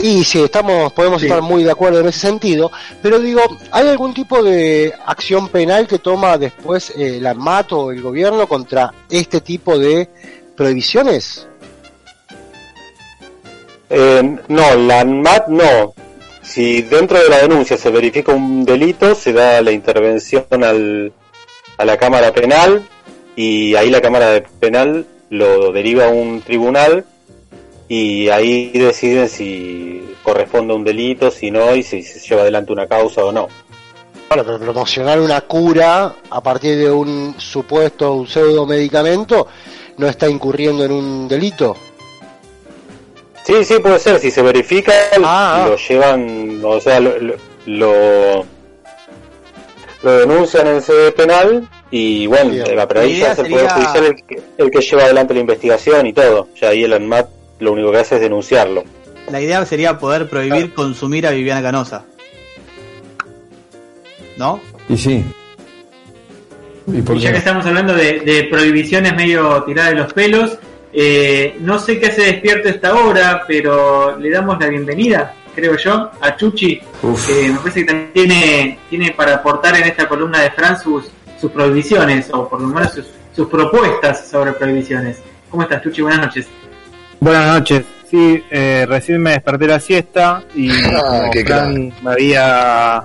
Y 0.04 0.24
sí, 0.26 0.44
estamos, 0.44 0.92
podemos 0.92 1.22
Sí. 1.22 1.28
estar 1.28 1.42
muy 1.42 1.64
de 1.64 1.72
acuerdo 1.72 2.02
en 2.02 2.08
ese 2.08 2.20
sentido, 2.20 2.70
pero 3.02 3.20
digo, 3.20 3.40
¿hay 3.72 3.88
algún 3.88 4.14
tipo 4.14 4.44
de 4.44 4.94
acción 5.06 5.48
penal 5.48 5.88
que 5.88 5.98
toma 5.98 6.38
después 6.38 6.92
eh, 6.98 7.20
la 7.22 7.32
ANMAT 7.32 7.72
o 7.72 7.92
el 7.92 8.02
gobierno 8.02 8.46
contra 8.48 8.94
este 9.10 9.40
tipo 9.40 9.80
de 9.80 10.10
prohibiciones? 10.58 11.48
Eh, 13.90 14.38
no, 14.48 14.76
la 14.76 15.00
ANMAT 15.02 15.48
no. 15.48 15.94
Si 16.42 16.82
dentro 16.82 17.22
de 17.24 17.30
la 17.30 17.38
denuncia 17.38 17.78
se 17.78 17.90
verifica 17.90 18.34
un 18.34 18.66
delito, 18.66 19.16
se 19.16 19.32
da 19.32 19.62
la 19.62 19.72
intervención 19.72 20.46
al, 20.64 21.14
a 21.78 21.86
la 21.86 21.98
Cámara 21.98 22.34
Penal 22.34 22.84
y 23.36 23.76
ahí 23.76 23.90
la 23.90 24.02
Cámara 24.02 24.44
Penal 24.60 25.06
lo 25.30 25.72
deriva 25.72 26.06
a 26.06 26.10
un 26.10 26.42
tribunal 26.42 27.06
y 27.96 28.30
ahí 28.30 28.72
deciden 28.72 29.30
si 29.30 30.16
corresponde 30.24 30.74
a 30.74 30.76
un 30.76 30.84
delito, 30.84 31.30
si 31.30 31.52
no, 31.52 31.76
y 31.76 31.84
si 31.84 32.02
se 32.02 32.20
lleva 32.20 32.42
adelante 32.42 32.72
una 32.74 32.88
causa 32.88 33.24
o 33.24 33.32
no. 33.32 33.48
Bueno, 34.30 34.44
pero 34.44 34.58
promocionar 34.60 35.20
una 35.20 35.42
cura 35.42 36.16
a 36.28 36.42
partir 36.42 36.76
de 36.78 36.90
un 36.90 37.36
supuesto 37.38 38.14
un 38.14 38.28
pseudo 38.28 38.66
medicamento 38.66 39.48
no 39.98 40.08
está 40.08 40.28
incurriendo 40.28 40.84
en 40.86 40.92
un 40.92 41.28
delito. 41.28 41.76
Sí, 43.44 43.64
sí, 43.64 43.76
puede 43.80 44.00
ser. 44.00 44.20
Si 44.20 44.32
se 44.32 44.42
verifica, 44.42 44.92
Ah, 45.24 45.66
ah. 45.66 45.68
lo 45.70 45.76
llevan, 45.78 46.62
o 46.64 46.80
sea, 46.82 47.00
lo, 47.00 47.20
lo, 47.20 47.36
lo, 47.68 48.46
lo 50.02 50.12
denuncian 50.18 50.66
en 50.66 50.82
sede 50.82 51.12
penal 51.12 51.70
y 51.92 52.26
bueno, 52.26 52.50
Bien. 52.50 52.64
pero 52.66 53.02
La 53.02 53.02
ahí 53.02 53.20
ya 53.20 53.34
es 53.34 53.40
el 53.40 53.50
Poder 53.52 53.70
Judicial 53.70 54.06
el 54.06 54.16
que, 54.16 54.42
el 54.58 54.72
que 54.72 54.82
lleva 54.82 55.04
adelante 55.04 55.34
la 55.36 55.42
investigación 55.42 56.08
y 56.08 56.14
todo. 56.14 56.48
Ya 56.60 56.70
ahí 56.70 56.86
el 56.86 56.94
ANMAT 56.94 57.43
lo 57.64 57.72
único 57.72 57.92
que 57.92 57.98
hace 57.98 58.16
es 58.16 58.22
denunciarlo. 58.22 58.84
La 59.32 59.42
idea 59.42 59.66
sería 59.66 59.98
poder 59.98 60.30
prohibir 60.30 60.74
consumir 60.74 61.26
a 61.26 61.32
Viviana 61.32 61.62
Canosa. 61.62 62.06
¿No? 64.38 64.60
Y 64.90 64.98
sí. 64.98 65.24
¿Y 66.88 67.02
por 67.02 67.16
Y 67.16 67.20
ya 67.20 67.32
que 67.32 67.38
estamos 67.38 67.66
hablando 67.66 67.94
de, 67.94 68.20
de 68.20 68.44
prohibiciones 68.46 69.16
medio 69.16 69.64
tiradas 69.64 69.92
de 69.92 70.00
los 70.00 70.14
pelos, 70.14 70.58
eh, 70.92 71.58
no 71.62 71.80
sé 71.80 72.00
qué 72.00 72.08
hace 72.08 72.22
despierto 72.22 72.70
esta 72.70 72.94
hora, 72.94 73.44
pero 73.48 74.18
le 74.20 74.30
damos 74.30 74.60
la 74.60 74.68
bienvenida, 74.68 75.34
creo 75.56 75.76
yo, 75.76 76.12
a 76.22 76.36
Chuchi, 76.36 76.80
Uf. 77.02 77.28
que 77.28 77.50
me 77.50 77.58
parece 77.58 77.80
que 77.80 77.86
también 77.86 78.12
tiene, 78.14 78.80
tiene 78.90 79.12
para 79.12 79.36
aportar 79.36 79.76
en 79.76 79.84
esta 79.84 80.08
columna 80.08 80.42
de 80.42 80.52
Fran 80.52 80.80
sus, 80.80 81.06
sus 81.42 81.52
prohibiciones, 81.52 82.30
o 82.32 82.48
por 82.48 82.62
lo 82.62 82.68
menos 82.68 82.92
sus, 82.94 83.08
sus 83.36 83.48
propuestas 83.48 84.28
sobre 84.30 84.52
prohibiciones. 84.54 85.18
¿Cómo 85.50 85.64
estás, 85.64 85.82
Chuchi? 85.82 86.02
Buenas 86.04 86.28
noches. 86.28 86.48
Buenas 87.24 87.48
noches. 87.60 87.84
Sí, 88.10 88.44
eh, 88.52 88.86
recién 88.88 89.22
me 89.22 89.32
desperté 89.32 89.66
la 89.68 89.80
siesta 89.80 90.44
y 90.54 90.70
Ah, 90.72 91.02
como 91.08 91.32
qué 91.32 91.46
Fran 91.46 91.94
me 92.04 92.12
había, 92.12 93.04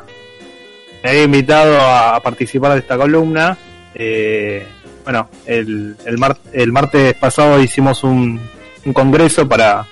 me 1.03 1.11
había 1.11 1.23
invitado 1.23 1.81
a 1.81 2.21
participar 2.21 2.73
de 2.73 2.79
esta 2.81 2.97
columna. 2.97 3.57
eh, 3.95 4.67
bueno, 5.05 5.31
el, 5.47 5.97
el, 6.05 6.19
mar- 6.19 6.37
el 6.53 6.71
martes 6.73 7.15
pasado 7.15 7.59
hicimos 7.63 8.03
un, 8.05 8.39
un 8.85 8.93
congreso 8.93 9.49
para, 9.49 9.87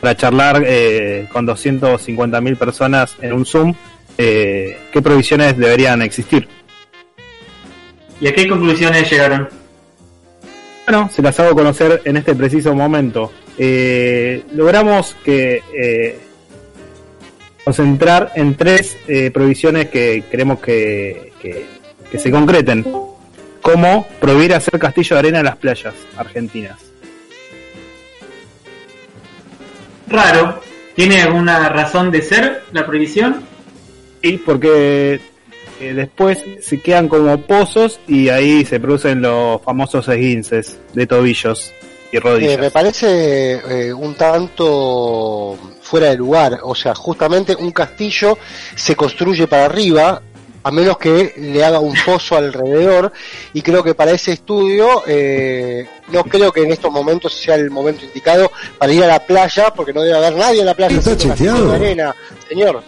para 0.00 0.16
charlar 0.16 0.62
eh, 0.66 1.28
con 1.32 1.46
250.000 1.46 2.56
personas 2.56 3.14
en 3.20 3.32
un 3.34 3.44
Zoom 3.44 3.74
eh, 4.16 4.78
qué 4.92 5.02
provisiones 5.02 5.58
deberían 5.58 6.00
existir. 6.00 6.48
¿Y 8.20 8.28
a 8.28 8.34
qué 8.34 8.48
conclusiones 8.48 9.10
llegaron? 9.10 9.48
Bueno, 10.86 11.08
se 11.12 11.22
las 11.22 11.38
hago 11.40 11.54
conocer 11.54 12.02
en 12.04 12.16
este 12.16 12.34
preciso 12.34 12.74
momento. 12.74 13.32
Eh, 13.56 14.42
logramos 14.52 15.16
que 15.24 15.62
eh, 15.72 16.18
concentrar 17.64 18.32
en 18.34 18.54
tres 18.54 18.96
eh, 19.08 19.30
provisiones 19.30 19.88
que 19.88 20.24
queremos 20.30 20.60
que, 20.60 21.32
que- 21.40 21.66
que 22.10 22.18
se 22.18 22.30
concreten, 22.30 22.84
como 23.60 24.06
prohibir 24.20 24.54
hacer 24.54 24.78
castillo 24.78 25.16
de 25.16 25.18
arena 25.20 25.38
en 25.40 25.46
las 25.46 25.56
playas 25.56 25.94
argentinas. 26.16 26.78
Raro. 30.08 30.60
¿Tiene 30.94 31.22
alguna 31.22 31.68
razón 31.70 32.12
de 32.12 32.22
ser 32.22 32.62
la 32.72 32.86
prohibición? 32.86 33.42
Y 34.22 34.36
porque 34.36 35.20
eh, 35.88 35.94
después 35.94 36.38
se 36.62 36.80
quedan 36.80 37.08
como 37.08 37.36
pozos 37.42 38.00
y 38.08 38.28
ahí 38.28 38.64
se 38.64 38.80
producen 38.80 39.20
los 39.22 39.60
famosos 39.62 40.08
esguinces 40.08 40.78
de 40.92 41.06
tobillos 41.06 41.72
y 42.12 42.16
Eh, 42.16 42.20
rodillas. 42.20 42.58
me 42.60 42.70
parece 42.70 43.54
eh, 43.88 43.92
un 43.92 44.14
tanto 44.14 45.56
fuera 45.82 46.10
de 46.10 46.16
lugar. 46.16 46.60
O 46.62 46.74
sea, 46.74 46.94
justamente 46.94 47.54
un 47.56 47.70
castillo 47.72 48.38
se 48.76 48.94
construye 48.96 49.46
para 49.46 49.66
arriba, 49.66 50.22
a 50.62 50.70
menos 50.70 50.96
que 50.96 51.34
le 51.36 51.62
haga 51.64 51.78
un 51.80 51.94
pozo 52.06 52.36
alrededor. 52.38 53.12
Y 53.52 53.62
creo 53.62 53.82
que 53.82 53.94
para 53.94 54.12
ese 54.12 54.32
estudio, 54.32 55.02
eh, 55.06 55.86
no 56.08 56.24
creo 56.24 56.50
que 56.52 56.62
en 56.62 56.72
estos 56.72 56.90
momentos 56.90 57.32
sea 57.34 57.56
el 57.56 57.70
momento 57.70 58.04
indicado 58.04 58.50
para 58.78 58.92
ir 58.92 59.02
a 59.04 59.08
la 59.08 59.18
playa, 59.26 59.70
porque 59.74 59.92
no 59.92 60.02
debe 60.02 60.16
haber 60.16 60.34
nadie 60.36 60.60
en 60.60 60.66
la 60.66 60.74
playa 60.74 60.96
¿Está 60.96 61.34
de 61.34 61.74
arena. 61.74 62.14
Señor, 62.48 62.82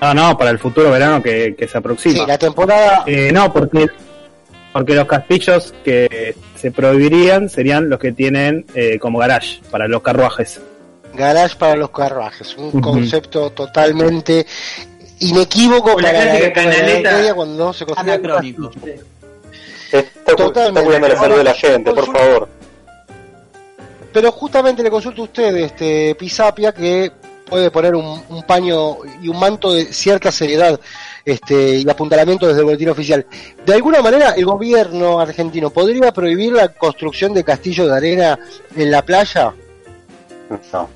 No, 0.00 0.14
no, 0.14 0.36
para 0.36 0.50
el 0.50 0.58
futuro 0.58 0.90
verano 0.90 1.22
que, 1.22 1.54
que 1.56 1.66
se 1.68 1.78
aproxima. 1.78 2.14
sí, 2.14 2.24
la 2.26 2.38
temporada. 2.38 3.04
Eh, 3.06 3.30
no, 3.32 3.52
porque, 3.52 3.86
porque 4.72 4.94
los 4.94 5.06
castillos 5.06 5.74
que 5.84 6.34
se 6.56 6.70
prohibirían 6.70 7.48
serían 7.48 7.88
los 7.88 7.98
que 7.98 8.12
tienen 8.12 8.66
eh, 8.74 8.98
como 8.98 9.18
garage 9.18 9.60
para 9.70 9.88
los 9.88 10.02
carruajes. 10.02 10.60
Garage 11.14 11.56
para 11.56 11.76
los 11.76 11.90
carruajes, 11.90 12.56
un 12.56 12.80
concepto 12.80 13.50
totalmente 13.50 14.46
inequívoco 15.20 15.94
para 15.94 16.12
la 16.12 16.52
canaleta 16.52 17.34
cuando 17.34 17.66
no 17.66 17.72
se 17.72 17.86
Anacrónico. 17.96 18.70
Está, 19.92 19.98
está 20.00 20.36
Totalmente. 20.36 20.84
cuidando 20.84 21.08
la 21.08 21.16
salud 21.16 21.36
de 21.36 21.44
la 21.44 21.54
gente, 21.54 21.92
por 21.92 22.06
favor. 22.06 22.48
Pero 24.12 24.32
justamente 24.32 24.82
le 24.82 24.90
consulto 24.90 25.22
a 25.22 25.24
usted, 25.24 25.56
este 25.56 26.14
Pisapia, 26.14 26.72
que 26.72 27.12
puede 27.48 27.70
poner 27.70 27.94
un, 27.94 28.22
un 28.28 28.42
paño 28.44 28.96
y 29.22 29.28
un 29.28 29.38
manto 29.38 29.72
de 29.72 29.86
cierta 29.92 30.32
seriedad 30.32 30.78
este, 31.24 31.76
y 31.78 31.88
apuntalamiento 31.88 32.46
desde 32.46 32.60
el 32.60 32.64
boletín 32.64 32.88
oficial. 32.88 33.26
De 33.64 33.74
alguna 33.74 34.00
manera, 34.02 34.30
el 34.30 34.44
gobierno 34.44 35.20
argentino 35.20 35.70
podría 35.70 36.12
prohibir 36.12 36.52
la 36.52 36.68
construcción 36.68 37.34
de 37.34 37.44
castillos 37.44 37.88
de 37.88 37.96
arena 37.96 38.38
en 38.76 38.90
la 38.90 39.02
playa. 39.02 39.52
No. 40.72 40.88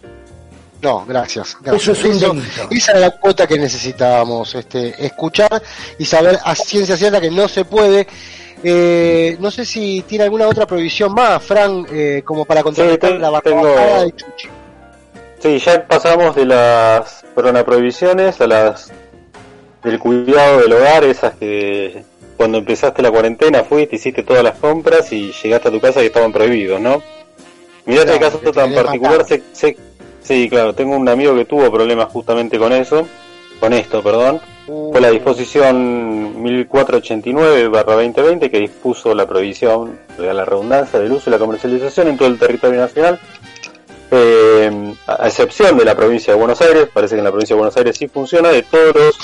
No, 0.81 1.05
gracias. 1.07 1.57
gracias. 1.61 1.99
Eso 1.99 2.09
es 2.09 2.23
un 2.23 2.37
delito. 2.39 2.69
Esa 2.71 2.93
era 2.93 3.01
la 3.01 3.11
cuota 3.19 3.47
que 3.49 3.59
necesitábamos 3.59 4.55
este, 4.55 4.95
escuchar 5.05 5.61
y 5.99 6.05
saber 6.05 6.39
a 6.45 6.55
ciencia 6.55 6.97
cierta 6.97 7.21
que 7.21 7.31
no 7.33 7.49
se 7.49 7.65
puede. 7.65 8.07
Eh, 8.63 9.37
no 9.41 9.51
sé 9.51 9.65
si 9.65 10.03
tiene 10.07 10.25
alguna 10.25 10.47
otra 10.47 10.67
prohibición 10.67 11.13
más, 11.15 11.43
Fran, 11.43 11.85
eh, 11.93 12.23
como 12.25 12.45
para 12.45 12.63
contrarrestar 12.63 13.11
ten- 13.11 13.21
la 13.21 13.41
tengo- 13.41 13.63
barrabajada 13.63 14.05
de 14.05 14.13
Chuchi. 14.13 14.49
Sí, 15.41 15.59
ya 15.59 15.87
pasamos 15.87 16.35
de 16.35 16.47
las 16.47 17.25
coronaprohibiciones 17.35 18.41
a 18.41 18.47
las 18.47 18.91
del 19.85 19.99
cuidado 19.99 20.61
del 20.61 20.73
hogar, 20.73 21.05
esas 21.05 21.35
que 21.37 22.03
cuando 22.37 22.59
empezaste 22.59 23.03
la 23.03 23.11
cuarentena 23.11 23.63
fuiste, 23.63 23.97
hiciste 23.97 24.23
todas 24.25 24.43
las 24.43 24.59
compras 24.59 25.13
y 25.13 25.33
llegaste 25.43 25.69
a 25.69 25.71
tu 25.71 25.81
casa 25.81 26.03
y 26.03 26.07
estaban 26.07 26.33
prohibidos, 26.33 26.81
¿no? 26.81 27.03
Mirá 27.87 28.01
este 28.03 28.19
Claro, 28.19 28.27
caso 28.27 28.41
que 28.41 28.47
te 28.47 28.53
tan 28.53 28.75
particular, 28.75 29.25
sé, 29.25 29.43
sé- 29.53 29.77
sí, 30.23 30.49
claro, 30.51 30.75
tengo 30.75 30.97
un 30.97 31.09
amigo 31.09 31.35
que 31.37 31.45
tuvo 31.45 31.71
problemas 31.71 32.09
justamente 32.13 32.59
con 32.59 32.73
eso, 32.73 33.07
con 33.61 33.73
esto, 33.73 34.03
perdón. 34.03 34.41
Fue 34.67 35.01
la 35.01 35.11
disposición 35.11 36.43
1489-2020 36.45 38.51
que 38.51 38.59
dispuso 38.59 39.15
la 39.15 39.27
prohibición 39.27 39.99
de 40.19 40.35
la 40.35 40.45
redundancia 40.45 40.99
del 40.99 41.13
uso 41.13 41.31
y 41.31 41.33
la 41.33 41.39
comercialización 41.39 42.09
en 42.09 42.19
todo 42.19 42.29
el 42.29 42.39
territorio 42.39 42.79
nacional, 42.79 43.19
eh, 44.11 44.38
a 45.09 45.27
excepción 45.27 45.79
de 45.79 45.87
la 45.87 45.95
provincia 45.95 46.35
de 46.35 46.39
Buenos 46.39 46.61
Aires, 46.61 46.89
parece 46.93 47.15
que 47.15 47.21
en 47.21 47.25
la 47.25 47.31
provincia 47.31 47.55
de 47.55 47.59
Buenos 47.59 47.77
Aires 47.79 47.97
sí 47.97 48.09
funciona, 48.09 48.51
de 48.51 48.63
todos 48.63 48.95
los 48.95 49.19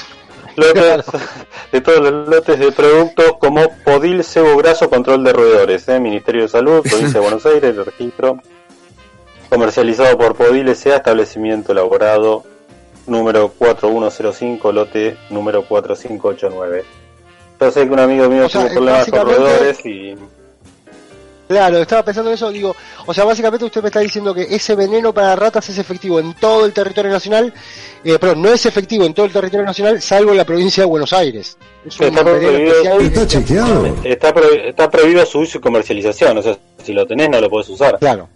lotes, 0.57 1.05
de 1.73 1.81
todos 1.83 2.01
los 2.01 2.29
lotes 2.29 2.59
de 2.59 2.73
productos 2.73 3.35
como 3.39 3.69
Podil, 3.85 4.25
Cebo 4.25 4.57
Graso, 4.57 4.89
Control 4.89 5.23
de 5.23 5.33
Roedores, 5.35 5.87
eh, 5.89 6.01
Ministerio 6.01 6.43
de 6.43 6.49
Salud, 6.49 6.81
Provincia 6.83 7.21
de 7.21 7.21
Buenos 7.21 7.45
Aires, 7.45 7.77
el 7.77 7.85
registro, 7.85 8.41
comercializado 9.51 10.17
por 10.17 10.35
Podil 10.37 10.69
S.A., 10.69 10.97
establecimiento 10.97 11.73
elaborado 11.73 12.45
número 13.07 13.49
4105, 13.51 14.73
lote 14.73 15.19
número 15.29 15.67
4589. 15.67 16.85
Yo 17.61 17.71
sé 17.71 17.87
que 17.87 17.93
un 17.93 18.01
amigo 18.01 18.29
mío 18.29 18.47
O 18.47 18.49
sea, 18.49 18.63
tuvo 18.63 18.75
problemas 18.75 19.11
con 19.11 19.21
roedores 19.21 19.87
y 19.87 20.17
Claro, 21.47 21.79
estaba 21.79 22.03
pensando 22.03 22.31
en 22.31 22.35
eso, 22.37 22.51
digo, 22.51 22.75
o 23.05 23.13
sea, 23.13 23.25
básicamente 23.25 23.67
usted 23.67 23.83
me 23.83 23.89
está 23.89 24.01
diciendo 24.01 24.33
que 24.33 24.43
ese 24.43 24.75
veneno 24.75 25.13
para 25.13 25.37
ratas 25.37 25.69
es 25.69 25.77
efectivo 25.79 26.19
en 26.19 26.33
todo 26.35 26.65
el 26.65 26.73
territorio 26.73 27.11
nacional, 27.11 27.53
eh, 28.03 28.19
perdón, 28.19 28.43
no 28.43 28.49
es 28.49 28.65
efectivo 28.65 29.05
en 29.05 29.13
todo 29.13 29.27
el 29.27 29.33
territorio 29.33 29.67
nacional, 29.67 30.01
salvo 30.01 30.31
en 30.31 30.39
la 30.39 30.45
provincia 30.45 30.83
de 30.83 30.87
Buenos 30.89 31.13
Aires. 31.13 31.57
Es 31.87 32.01
un 32.01 32.07
Está 32.07 32.23
veneno 32.23 32.47
prohibido. 32.49 32.71
especial. 32.73 33.01
¿Está 33.03 33.27
chequeado? 33.27 33.87
está, 34.05 34.33
pro- 34.35 34.53
está 34.55 34.91
prohibido 34.91 35.27
su 35.27 35.41
uso 35.41 35.59
y 35.59 35.61
comercialización. 35.61 36.39
O 36.39 36.43
sea, 36.43 36.57
si 36.83 36.93
lo 36.95 37.07
tenés 37.07 37.29
no 37.29 37.41
lo 37.41 37.51
podés 37.51 37.69
usar. 37.69 37.99
Claro. 37.99 38.29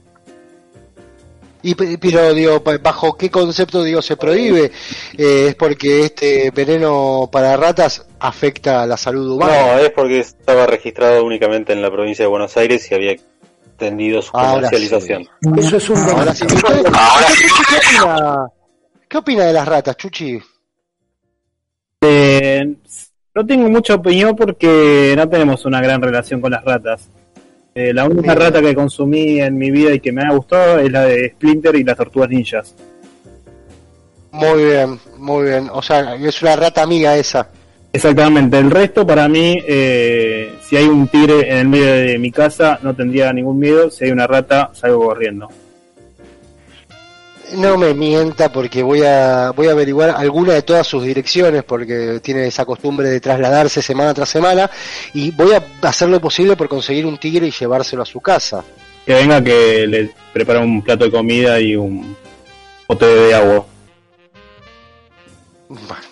Y, 1.70 1.74
pe- 1.74 1.98
pero 1.98 2.32
digo, 2.32 2.62
bajo 2.82 3.16
qué 3.16 3.30
concepto 3.30 3.82
digo 3.82 4.00
se 4.00 4.16
prohíbe, 4.16 4.70
Eh, 5.18 5.48
es 5.48 5.54
porque 5.54 6.04
este 6.06 6.50
veneno 6.50 7.28
para 7.30 7.56
ratas 7.56 8.06
afecta 8.20 8.82
a 8.82 8.86
la 8.86 8.96
salud 8.96 9.32
humana. 9.32 9.52
No, 9.74 9.78
es 9.78 9.90
porque 9.90 10.20
estaba 10.20 10.66
registrado 10.66 11.24
únicamente 11.24 11.72
en 11.72 11.82
la 11.82 11.90
provincia 11.90 12.24
de 12.24 12.28
Buenos 12.30 12.56
Aires 12.56 12.90
y 12.90 12.94
había 12.94 13.12
extendido 13.12 14.22
su 14.22 14.30
Ahora 14.36 14.54
comercialización. 14.68 15.26
Eso 15.58 15.76
es 15.76 15.90
un 15.90 15.98
Ahora 15.98 16.34
sí, 16.34 16.46
¿usted- 16.46 16.58
usted, 16.58 16.84
Chuchi, 16.84 17.64
¿qué 17.68 17.76
opina? 17.76 18.46
¿Qué 19.08 19.18
opina 19.18 19.44
de 19.44 19.52
las 19.52 19.68
ratas, 19.68 19.96
Chuchi? 19.96 20.38
Eh, 22.00 22.74
no 23.34 23.46
tengo 23.46 23.68
mucha 23.68 23.94
opinión 23.94 24.34
porque 24.36 25.14
no 25.16 25.28
tenemos 25.28 25.64
una 25.64 25.80
gran 25.80 26.00
relación 26.00 26.40
con 26.40 26.52
las 26.52 26.64
ratas. 26.64 27.08
Eh, 27.78 27.94
la 27.94 28.06
única 28.06 28.34
rata 28.34 28.60
que 28.60 28.74
consumí 28.74 29.40
en 29.40 29.56
mi 29.56 29.70
vida 29.70 29.94
y 29.94 30.00
que 30.00 30.10
me 30.10 30.22
ha 30.22 30.32
gustado 30.32 30.80
es 30.80 30.90
la 30.90 31.04
de 31.04 31.28
Splinter 31.28 31.76
y 31.76 31.84
las 31.84 31.96
tortugas 31.96 32.28
ninjas. 32.28 32.74
Muy 34.32 34.64
bien, 34.64 34.98
muy 35.16 35.44
bien. 35.44 35.70
O 35.72 35.80
sea, 35.80 36.16
es 36.16 36.42
una 36.42 36.56
rata 36.56 36.82
amiga 36.82 37.16
esa. 37.16 37.48
Exactamente, 37.92 38.58
el 38.58 38.72
resto 38.72 39.06
para 39.06 39.28
mí, 39.28 39.62
eh, 39.64 40.54
si 40.60 40.76
hay 40.76 40.86
un 40.86 41.06
tigre 41.06 41.52
en 41.52 41.58
el 41.58 41.68
medio 41.68 41.86
de 41.86 42.18
mi 42.18 42.32
casa, 42.32 42.80
no 42.82 42.96
tendría 42.96 43.32
ningún 43.32 43.60
miedo. 43.60 43.92
Si 43.92 44.04
hay 44.04 44.10
una 44.10 44.26
rata, 44.26 44.70
salgo 44.72 45.04
corriendo. 45.04 45.48
No 47.54 47.78
me 47.78 47.94
mienta 47.94 48.52
porque 48.52 48.82
voy 48.82 49.02
a 49.02 49.52
voy 49.52 49.68
a 49.68 49.72
averiguar 49.72 50.10
alguna 50.10 50.52
de 50.54 50.62
todas 50.62 50.86
sus 50.86 51.04
direcciones 51.04 51.64
porque 51.64 52.20
tiene 52.22 52.46
esa 52.46 52.64
costumbre 52.64 53.08
de 53.08 53.20
trasladarse 53.20 53.80
semana 53.80 54.12
tras 54.12 54.28
semana 54.28 54.70
y 55.14 55.30
voy 55.30 55.52
a 55.52 55.64
hacer 55.82 56.08
lo 56.08 56.20
posible 56.20 56.56
por 56.56 56.68
conseguir 56.68 57.06
un 57.06 57.18
tigre 57.18 57.46
y 57.46 57.50
llevárselo 57.50 58.02
a 58.02 58.06
su 58.06 58.20
casa. 58.20 58.64
Que 59.06 59.14
venga 59.14 59.42
que 59.42 59.86
le 59.86 60.10
prepara 60.32 60.60
un 60.60 60.82
plato 60.82 61.04
de 61.04 61.10
comida 61.10 61.58
y 61.60 61.74
un 61.74 62.14
bote 62.86 63.06
de 63.06 63.34
agua. 63.34 63.64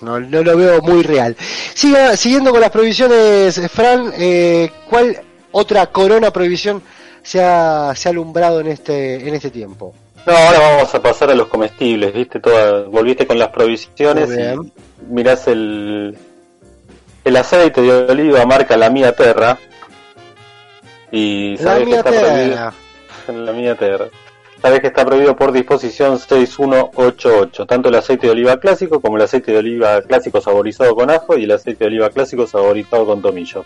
No, 0.01 0.21
no 0.21 0.43
lo 0.43 0.57
veo 0.57 0.83
muy 0.83 1.03
real. 1.03 1.37
Siga, 1.75 2.17
siguiendo 2.17 2.51
con 2.51 2.61
las 2.61 2.71
prohibiciones, 2.71 3.61
Fran, 3.71 4.13
eh, 4.17 4.71
¿cuál 4.89 5.19
otra 5.53 5.87
corona 5.87 6.31
prohibición 6.31 6.83
se 7.23 7.43
ha, 7.43 7.95
se 7.95 8.09
ha 8.09 8.13
alumbrado 8.13 8.61
en 8.61 8.69
este 8.69 9.27
en 9.29 9.35
este 9.35 9.51
tiempo? 9.51 9.95
No, 10.27 10.33
ahora 10.37 10.59
vamos 10.59 10.95
a 10.95 11.01
pasar 11.01 11.31
a 11.31 11.35
los 11.35 11.47
comestibles, 11.47 12.13
¿viste? 12.13 12.41
Toda, 12.41 12.83
volviste 12.83 13.27
con 13.27 13.39
las 13.39 13.49
provisiones 13.51 14.29
y 14.31 14.73
mirás 15.09 15.47
el, 15.47 16.19
el 17.25 17.37
aceite 17.37 17.81
de 17.81 17.93
oliva 18.11 18.45
marca 18.45 18.77
La 18.77 18.91
Mía 18.91 19.13
Terra 19.15 19.57
y 21.13 21.57
La 21.59 21.63
sabes 21.63 21.89
que 21.89 21.95
está 21.95 22.11
terra. 22.11 22.73
prohibido 23.25 23.45
La 23.45 23.53
Mía 23.53 23.75
Terra. 23.77 24.07
Sabes 24.61 24.81
que 24.81 24.87
está 24.89 25.05
prohibido 25.05 25.37
por 25.37 25.53
disposición 25.53 26.19
6188, 26.19 27.67
tanto 27.67 27.89
el 27.89 27.95
aceite 27.95 28.27
de 28.27 28.33
oliva 28.33 28.57
clásico 28.59 29.01
como 29.01 29.17
el 29.17 29.23
aceite 29.23 29.53
de 29.53 29.59
oliva 29.59 30.03
clásico 30.03 30.41
saborizado 30.41 30.97
con 30.97 31.11
ajo 31.11 31.37
y 31.37 31.45
el 31.45 31.53
aceite 31.53 31.85
de 31.85 31.89
oliva 31.89 32.11
clásico 32.11 32.47
saborizado 32.49 33.07
con 33.07 33.23
tomillo. 33.23 33.65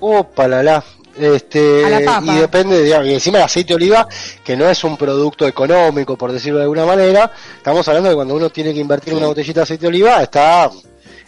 Opa, 0.00 0.48
la 0.48 0.62
la. 0.62 0.84
Este, 1.18 1.82
y 2.22 2.38
depende, 2.38 2.82
digamos, 2.82 3.06
y 3.06 3.14
encima 3.14 3.38
el 3.38 3.44
aceite 3.44 3.68
de 3.68 3.74
oliva, 3.74 4.08
que 4.42 4.56
no 4.56 4.68
es 4.68 4.82
un 4.82 4.96
producto 4.96 5.46
económico, 5.46 6.16
por 6.16 6.32
decirlo 6.32 6.58
de 6.58 6.64
alguna 6.64 6.86
manera, 6.86 7.30
estamos 7.56 7.86
hablando 7.88 8.08
de 8.08 8.14
cuando 8.14 8.34
uno 8.34 8.50
tiene 8.50 8.72
que 8.72 8.80
invertir 8.80 9.14
una 9.14 9.26
botellita 9.26 9.60
de 9.60 9.64
aceite 9.64 9.82
de 9.82 9.88
oliva, 9.88 10.22
está 10.22 10.70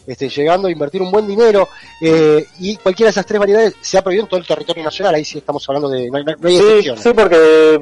este, 0.06 0.28
llegando 0.28 0.68
a 0.68 0.70
invertir 0.70 1.02
un 1.02 1.10
buen 1.10 1.26
dinero, 1.26 1.68
eh, 2.00 2.46
y 2.60 2.76
cualquiera 2.76 3.08
de 3.08 3.10
esas 3.10 3.26
tres 3.26 3.38
variedades 3.38 3.74
se 3.80 3.98
ha 3.98 4.02
prohibido 4.02 4.24
en 4.24 4.30
todo 4.30 4.40
el 4.40 4.46
territorio 4.46 4.82
nacional, 4.82 5.14
ahí 5.14 5.24
sí 5.24 5.38
estamos 5.38 5.68
hablando 5.68 5.90
de, 5.90 6.10
no 6.10 6.16
hay, 6.16 6.24
no 6.24 6.48
hay 6.48 6.58
Sí, 6.58 6.90
sí, 6.96 7.10
porque 7.14 7.80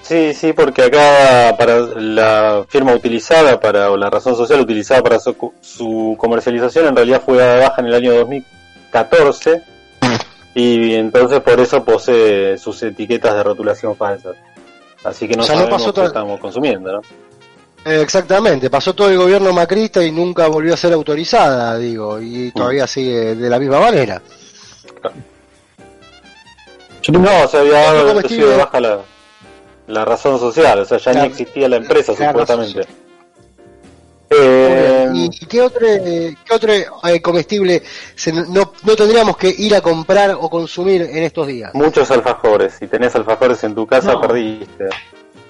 sí, 0.00 0.32
sí, 0.32 0.52
porque 0.54 0.84
acá 0.84 1.54
para 1.58 1.80
la 1.80 2.64
firma 2.66 2.94
utilizada 2.94 3.60
para 3.60 3.90
o 3.90 3.96
la 3.96 4.08
razón 4.08 4.36
social 4.36 4.60
utilizada 4.60 5.02
para 5.02 5.20
su, 5.20 5.52
su 5.60 6.16
comercialización 6.18 6.86
en 6.86 6.96
realidad 6.96 7.22
fue 7.24 7.36
baja 7.36 7.82
en 7.82 7.86
el 7.88 7.94
año 7.94 8.14
2014 8.14 9.69
y 10.54 10.94
entonces 10.94 11.40
por 11.40 11.60
eso 11.60 11.84
posee 11.84 12.58
sus 12.58 12.82
etiquetas 12.82 13.34
de 13.34 13.42
rotulación 13.42 13.96
falsas. 13.96 14.36
Así 15.04 15.26
que 15.28 15.36
no 15.36 15.42
O 15.42 15.46
sea, 15.46 15.54
no 15.54 15.60
sabemos 15.62 15.82
pasó 15.82 15.94
qué 15.94 16.06
estamos 16.06 16.40
consumiendo, 16.40 16.92
¿no? 16.92 17.02
Exactamente, 17.84 18.68
pasó 18.68 18.94
todo 18.94 19.08
el 19.08 19.16
gobierno 19.16 19.52
macrista 19.54 20.04
y 20.04 20.12
nunca 20.12 20.48
volvió 20.48 20.74
a 20.74 20.76
ser 20.76 20.92
autorizada, 20.92 21.78
digo, 21.78 22.20
y 22.20 22.50
todavía 22.50 22.86
sigue 22.86 23.34
de 23.34 23.48
la 23.48 23.58
misma 23.58 23.80
manera. 23.80 24.20
No, 27.08 27.48
se 27.48 27.56
había 27.56 27.78
dado 27.78 28.14
de 28.14 28.56
baja 28.56 28.80
la, 28.80 28.98
la 29.86 30.04
razón 30.04 30.38
social, 30.38 30.80
o 30.80 30.84
sea, 30.84 30.98
ya 30.98 31.14
ni 31.14 31.28
existía 31.28 31.68
la 31.68 31.76
empresa 31.76 32.14
supuestamente. 32.14 32.86
Eh. 34.30 35.08
¿Y 35.12 35.28
qué 35.46 35.60
otro, 35.60 35.86
eh, 35.88 36.36
qué 36.44 36.54
otro 36.54 36.72
eh, 36.72 37.20
comestible 37.20 37.82
se- 38.14 38.32
no, 38.32 38.72
no 38.84 38.96
tendríamos 38.96 39.36
que 39.36 39.52
ir 39.58 39.74
a 39.74 39.80
comprar 39.80 40.30
o 40.40 40.48
consumir 40.48 41.02
en 41.02 41.24
estos 41.24 41.48
días? 41.48 41.74
muchos 41.74 42.08
alfajores, 42.12 42.74
si 42.78 42.86
tenés 42.86 43.14
alfajores 43.16 43.62
en 43.64 43.74
tu 43.74 43.86
casa 43.86 44.12
No. 44.12 44.20
perdiste. 44.20 44.84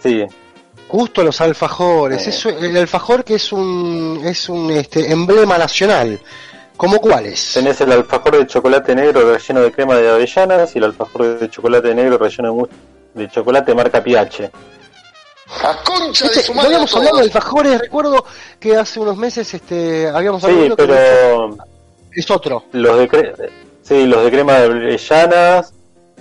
Sí, 0.02 0.24
Justo 0.88 1.22
los 1.22 1.40
alfajores. 1.40 2.26
Eh. 2.26 2.30
Eso, 2.30 2.48
el 2.48 2.76
alfajor 2.76 3.22
que 3.22 3.34
es 3.34 3.52
un, 3.52 4.22
es 4.24 4.48
un 4.48 4.70
este, 4.72 5.12
emblema 5.12 5.56
nacional. 5.56 6.18
¿Cómo 6.76 6.98
cuáles? 6.98 7.52
Tenés 7.52 7.80
el 7.82 7.92
alfajor 7.92 8.38
de 8.38 8.46
chocolate 8.46 8.96
negro 8.96 9.30
relleno 9.30 9.60
de 9.60 9.70
crema 9.70 9.94
de 9.94 10.08
avellanas 10.08 10.74
y 10.74 10.78
el 10.78 10.84
alfajor 10.84 11.38
de 11.38 11.48
chocolate 11.50 11.94
negro 11.94 12.16
relleno 12.18 12.66
de 13.14 13.28
chocolate 13.28 13.72
marca 13.74 14.02
Piache. 14.02 14.50
A 15.64 15.82
concha 15.84 16.28
de 16.28 16.32
Este, 16.34 16.48
no 16.48 16.54
madre. 16.56 16.66
habíamos 16.68 16.96
hablado 16.96 17.16
de 17.18 17.22
alfajores, 17.24 17.78
recuerdo 17.80 18.24
que 18.58 18.76
hace 18.76 19.00
unos 19.00 19.16
meses 19.16 19.52
este, 19.52 20.08
habíamos 20.08 20.42
Sí, 20.42 20.48
hablado 20.48 20.76
que 20.76 20.86
pero 20.86 21.58
es 22.12 22.30
otro. 22.30 22.64
los 22.72 22.98
de 22.98 23.08
cre- 23.08 23.50
sí, 23.82 24.06
los 24.06 24.24
de 24.24 24.30
crema 24.30 24.54
de 24.60 24.64
avellanas, 24.66 25.72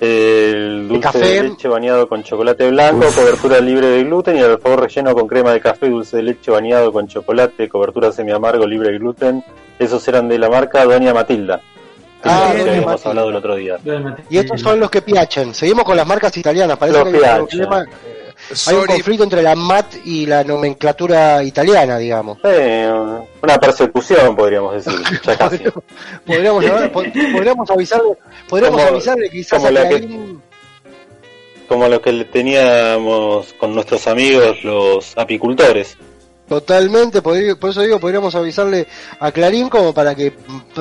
el 0.01 0.87
dulce 0.87 1.01
café. 1.03 1.19
de 1.19 1.43
leche 1.43 1.67
bañado 1.67 2.07
con 2.07 2.23
chocolate 2.23 2.69
blanco, 2.69 3.05
cobertura 3.15 3.59
libre 3.59 3.87
de 3.87 4.03
gluten 4.03 4.35
y 4.37 4.39
el 4.39 4.51
alfajor 4.51 4.81
relleno 4.81 5.13
con 5.13 5.27
crema 5.27 5.51
de 5.53 5.61
café, 5.61 5.89
dulce 5.89 6.17
de 6.17 6.23
leche 6.23 6.49
bañado 6.51 6.91
con 6.91 7.07
chocolate, 7.07 7.69
cobertura 7.69 8.11
semi 8.11 8.31
amargo 8.31 8.65
libre 8.65 8.91
de 8.91 8.97
gluten. 8.99 9.43
Esos 9.77 10.05
eran 10.07 10.27
de 10.27 10.37
la 10.39 10.49
marca 10.49 10.83
Doña 10.85 11.13
Matilda. 11.13 11.61
Que 12.21 12.29
Ah, 12.29 12.51
que 12.53 12.61
habíamos 12.61 12.85
Matilda. 12.85 13.09
hablado 13.11 13.29
el 13.29 13.35
otro 13.37 13.55
día. 13.55 13.77
Y 14.29 14.37
estos 14.37 14.59
son 14.59 14.79
los 14.79 14.89
que 14.89 15.01
piachan. 15.01 15.53
Seguimos 15.53 15.85
con 15.85 15.95
las 15.95 16.05
marcas 16.05 16.35
italianas. 16.35 16.77
Parece 16.77 16.97
Los 16.99 17.07
que 17.07 17.25
hay 17.25 17.39
un 17.41 17.47
piachan. 17.47 17.67
problema. 17.69 17.85
Hay 18.67 18.75
un 18.75 18.85
conflicto 18.85 19.23
entre 19.23 19.41
la 19.41 19.55
MAT 19.55 19.95
y 20.05 20.25
la 20.25 20.43
nomenclatura 20.43 21.43
italiana, 21.43 21.97
digamos. 21.97 22.37
Eh, 22.43 22.91
una 23.41 23.59
persecución, 23.59 24.35
podríamos 24.35 24.73
decir. 24.83 24.99
Ya 25.25 25.37
casi. 25.37 25.59
Podríamos, 26.25 26.63
avisarle, 27.69 28.17
podríamos 28.49 28.79
Como- 28.81 28.91
avisarle 28.93 29.29
quizás 29.29 29.57
como 29.59 29.67
a 29.67 29.71
la 29.71 29.81
que- 29.89 29.99
Clarín. 29.99 30.41
Como 31.67 31.87
lo 31.87 32.01
que 32.01 32.11
le 32.11 32.25
teníamos 32.25 33.53
con 33.53 33.75
nuestros 33.75 34.07
amigos 34.07 34.63
los 34.63 35.15
apicultores. 35.15 35.97
Totalmente, 36.47 37.21
por 37.21 37.37
eso 37.37 37.81
digo, 37.83 37.99
podríamos 37.99 38.33
avisarle 38.33 38.87
a 39.19 39.31
Clarín 39.31 39.69
como 39.69 39.93
para 39.93 40.15
que 40.15 40.33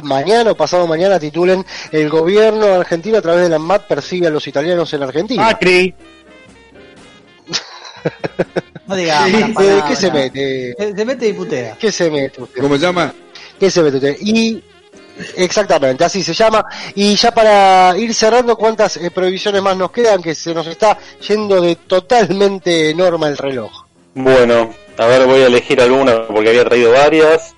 mañana 0.02 0.52
o 0.52 0.54
pasado 0.56 0.86
mañana 0.86 1.20
titulen 1.20 1.62
el 1.92 2.08
gobierno 2.08 2.64
argentino 2.72 3.18
a 3.18 3.20
través 3.20 3.42
de 3.42 3.48
la 3.50 3.58
MAT 3.58 3.82
persigue 3.86 4.28
a 4.28 4.30
los 4.30 4.46
italianos 4.48 4.90
en 4.94 5.02
Argentina. 5.02 5.42
Macri. 5.42 5.94
No 8.86 8.96
diga 8.96 9.28
Eh, 9.28 9.32
malas 9.32 9.50
palabras. 9.52 9.84
¿Qué 9.90 9.96
se 9.96 10.10
mete? 10.10 10.74
Se, 10.96 11.04
mete 11.04 11.28
y 11.28 11.32
putea. 11.34 11.76
¿Qué 11.78 11.92
se 11.92 12.10
mete 12.10 12.42
usted? 12.42 12.60
¿Cómo 12.62 12.74
se 12.76 12.80
llama? 12.82 13.12
¿Qué 13.60 13.70
se 13.70 13.82
mete 13.82 13.96
usted? 13.96 14.16
Y 14.20 14.62
exactamente, 15.36 16.04
así 16.04 16.22
se 16.22 16.32
llama. 16.32 16.64
Y 16.94 17.14
ya 17.16 17.30
para 17.32 17.96
ir 17.98 18.14
cerrando, 18.14 18.56
¿cuántas 18.56 18.96
eh, 18.96 19.10
prohibiciones 19.10 19.60
más 19.62 19.76
nos 19.76 19.90
quedan? 19.90 20.22
Que 20.22 20.34
se 20.34 20.54
nos 20.54 20.66
está 20.66 20.96
yendo 21.26 21.60
de 21.60 21.76
totalmente 21.76 22.94
norma 22.94 23.28
el 23.28 23.36
reloj. 23.36 23.70
Bueno, 24.14 24.72
a 24.96 25.06
ver, 25.06 25.26
voy 25.26 25.42
a 25.42 25.46
elegir 25.46 25.80
alguna 25.80 26.26
porque 26.26 26.48
había 26.50 26.64
traído 26.64 26.92
varias. 26.92 27.54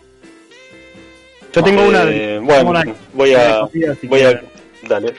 Yo 1.52 1.62
tengo 1.64 1.82
Eh, 1.82 1.88
una. 1.88 2.04
tengo 2.04 2.42
bueno, 2.44 2.70
una- 2.70 2.84
voy 3.12 3.34
a. 3.34 3.60
Voy 4.04 4.22
a. 4.22 4.40
Dale. 4.88 5.14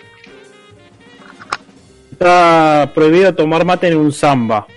Está 2.11 2.91
prohibido 2.93 3.33
tomar 3.33 3.65
mate 3.65 3.87
en 3.87 3.97
un 3.97 4.11
samba. 4.11 4.67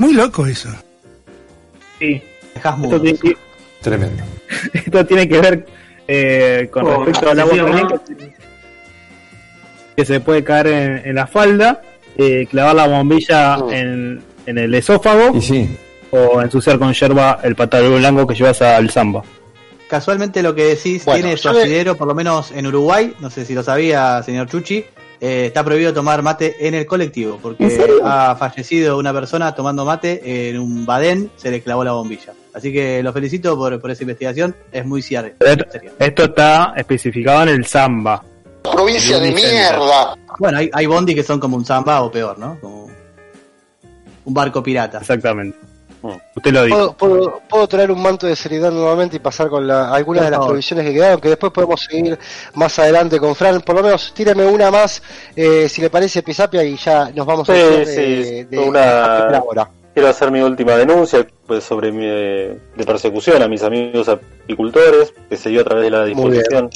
Muy 0.00 0.14
loco 0.14 0.46
eso. 0.46 0.70
Sí. 1.98 2.22
Dejás 2.54 2.82
Esto 2.82 3.00
tiene, 3.02 3.18
que- 3.18 3.36
Tremendo. 3.82 4.22
esto 4.72 5.04
tiene 5.06 5.28
que 5.28 5.40
ver 5.40 5.66
eh, 6.08 6.68
con 6.72 6.86
Oh, 6.86 7.04
respecto 7.04 7.30
al 7.30 7.40
agua 7.40 7.56
caliente 7.56 8.34
que 9.94 10.04
se 10.06 10.20
puede 10.20 10.42
caer 10.42 10.66
en, 10.68 11.02
en 11.10 11.14
la 11.14 11.26
falda, 11.26 11.82
eh, 12.16 12.46
clavar 12.50 12.74
la 12.76 12.86
bombilla 12.88 13.58
Mm. 13.58 13.72
en, 13.74 14.22
en 14.46 14.58
el 14.58 14.74
esófago 14.74 15.36
Y 15.36 15.42
sí, 15.42 15.76
o 16.10 16.40
ensuciar 16.40 16.78
con 16.78 16.94
yerba 16.94 17.38
el 17.42 17.54
pantalón 17.54 17.98
blanco 17.98 18.26
que 18.26 18.34
llevas 18.34 18.62
al 18.62 18.88
samba. 18.88 19.22
Casualmente 19.86 20.42
lo 20.42 20.54
que 20.54 20.64
decís 20.64 21.04
Bueno, 21.04 21.20
tiene 21.20 21.36
su 21.36 21.50
asidero, 21.50 21.94
por 21.96 22.08
lo 22.08 22.14
menos 22.14 22.52
en 22.52 22.66
Uruguay, 22.66 23.12
no 23.20 23.28
sé 23.28 23.44
si 23.44 23.52
lo 23.54 23.62
sabía, 23.62 24.22
señor 24.22 24.48
Chuchi, 24.48 24.82
eh, 25.20 25.46
está 25.46 25.62
prohibido 25.62 25.92
tomar 25.92 26.22
mate 26.22 26.56
en 26.66 26.74
el 26.74 26.86
colectivo, 26.86 27.38
porque 27.42 28.00
ha 28.02 28.34
fallecido 28.36 28.98
una 28.98 29.12
persona 29.12 29.54
tomando 29.54 29.84
mate 29.84 30.48
en 30.48 30.58
un 30.58 30.86
badén, 30.86 31.30
se 31.36 31.50
le 31.50 31.60
clavó 31.60 31.84
la 31.84 31.92
bombilla. 31.92 32.32
Así 32.54 32.72
que 32.72 33.02
lo 33.02 33.12
felicito 33.12 33.56
por, 33.56 33.80
por 33.80 33.90
esa 33.90 34.02
investigación, 34.02 34.56
es 34.72 34.84
muy 34.84 35.02
cierto. 35.02 35.44
Esto 35.98 36.24
está 36.24 36.72
especificado 36.76 37.42
en 37.42 37.48
el 37.50 37.66
samba. 37.66 38.22
Provincia 38.62 39.18
de 39.18 39.32
mierda. 39.32 40.16
Bueno, 40.38 40.58
hay, 40.58 40.70
hay 40.72 40.86
bondi 40.86 41.14
que 41.14 41.22
son 41.22 41.38
como 41.38 41.56
un 41.56 41.64
samba 41.64 42.02
o 42.02 42.10
peor, 42.10 42.38
¿no? 42.38 42.58
Como 42.60 42.90
un 44.24 44.34
barco 44.34 44.62
pirata. 44.62 44.98
Exactamente. 44.98 45.56
Mm. 46.02 46.08
Usted 46.36 46.52
lo 46.52 46.64
dijo. 46.64 46.92
¿Puedo, 46.94 47.16
puedo, 47.18 47.40
puedo 47.48 47.66
traer 47.68 47.90
un 47.90 48.00
manto 48.02 48.26
de 48.26 48.34
seriedad 48.34 48.70
nuevamente 48.70 49.16
y 49.16 49.18
pasar 49.18 49.48
con 49.48 49.66
la- 49.66 49.92
algunas 49.92 50.24
de 50.24 50.30
las 50.30 50.40
provisiones 50.46 50.86
que 50.86 50.94
quedaron, 50.94 51.20
que 51.20 51.28
después 51.28 51.52
podemos 51.52 51.80
seguir 51.82 52.18
más 52.54 52.78
adelante 52.78 53.18
con 53.18 53.34
Fran. 53.34 53.60
Por 53.60 53.76
lo 53.76 53.82
menos 53.82 54.12
tírame 54.14 54.46
una 54.46 54.70
más, 54.70 55.02
eh, 55.36 55.68
si 55.68 55.82
le 55.82 55.90
parece, 55.90 56.22
Pisapia, 56.22 56.64
y 56.64 56.76
ya 56.76 57.10
nos 57.14 57.26
vamos 57.26 57.48
a 57.50 57.54
Sí, 57.54 57.60
hacer 57.60 57.86
sí, 57.86 57.94
de, 58.00 58.44
de- 58.46 58.58
una- 58.58 59.26
de 59.26 59.40
hora. 59.46 59.70
Quiero 59.92 60.08
hacer 60.08 60.30
mi 60.30 60.40
última 60.40 60.76
denuncia 60.76 61.26
pues, 61.46 61.64
sobre 61.64 61.90
mi, 61.92 62.04
eh, 62.06 62.58
de 62.76 62.84
persecución 62.84 63.42
a 63.42 63.48
mis 63.48 63.62
amigos 63.62 64.08
apicultores, 64.08 65.12
que 65.28 65.36
se 65.36 65.50
dio 65.50 65.60
a 65.62 65.64
través 65.64 65.84
de 65.84 65.90
la 65.90 66.04
disposición 66.04 66.70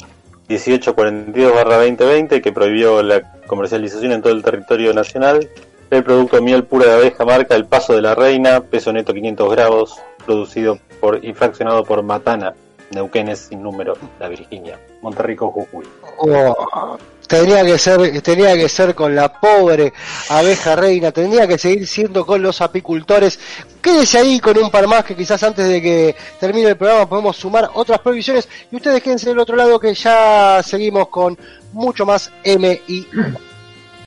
1842-2020, 0.49 2.41
que 2.41 2.51
prohibió 2.51 3.01
la 3.03 3.21
comercialización 3.47 4.11
en 4.11 4.21
todo 4.21 4.33
el 4.33 4.43
territorio 4.43 4.93
nacional 4.93 5.49
del 5.89 6.03
producto 6.03 6.41
miel 6.41 6.63
pura 6.63 6.85
de 6.87 6.93
abeja 6.93 7.25
marca 7.25 7.55
El 7.55 7.65
Paso 7.65 7.93
de 7.93 8.01
la 8.01 8.15
Reina, 8.15 8.61
peso 8.61 8.91
neto 8.91 9.13
500 9.13 9.51
grados, 9.51 9.95
producido 10.25 10.79
por 10.99 11.23
y 11.23 11.33
fraccionado 11.33 11.83
por 11.83 12.01
Matana, 12.03 12.53
Neuquenes 12.91 13.39
sin 13.39 13.61
número, 13.61 13.97
La 14.19 14.27
Virginia, 14.27 14.79
Monterrico, 15.01 15.51
Jujuy. 15.51 15.85
Oh, 16.17 16.97
tenía 17.27 17.63
que 17.63 17.77
ser, 17.77 18.21
tenía 18.21 18.55
que 18.55 18.69
ser 18.69 18.95
con 18.95 19.15
la 19.15 19.31
pobre 19.31 19.93
abeja 20.29 20.75
reina, 20.75 21.11
tendría 21.11 21.47
que 21.47 21.57
seguir 21.57 21.87
siendo 21.87 22.25
con 22.25 22.41
los 22.41 22.61
apicultores. 22.61 23.39
Quédese 23.81 24.19
ahí 24.19 24.39
con 24.39 24.57
un 24.57 24.69
par 24.71 24.87
más 24.87 25.03
que 25.03 25.15
quizás 25.15 25.41
antes 25.43 25.67
de 25.67 25.81
que 25.81 26.15
termine 26.39 26.69
el 26.69 26.77
programa 26.77 27.07
podemos 27.07 27.35
sumar 27.35 27.69
otras 27.73 27.99
provisiones 27.99 28.47
y 28.71 28.75
ustedes 28.75 29.01
quédense 29.01 29.29
del 29.29 29.39
otro 29.39 29.55
lado 29.55 29.79
que 29.79 29.93
ya 29.93 30.61
seguimos 30.63 31.09
con 31.09 31.37
mucho 31.73 32.05
más 32.05 32.31
M 32.43 32.81
y 32.87 33.05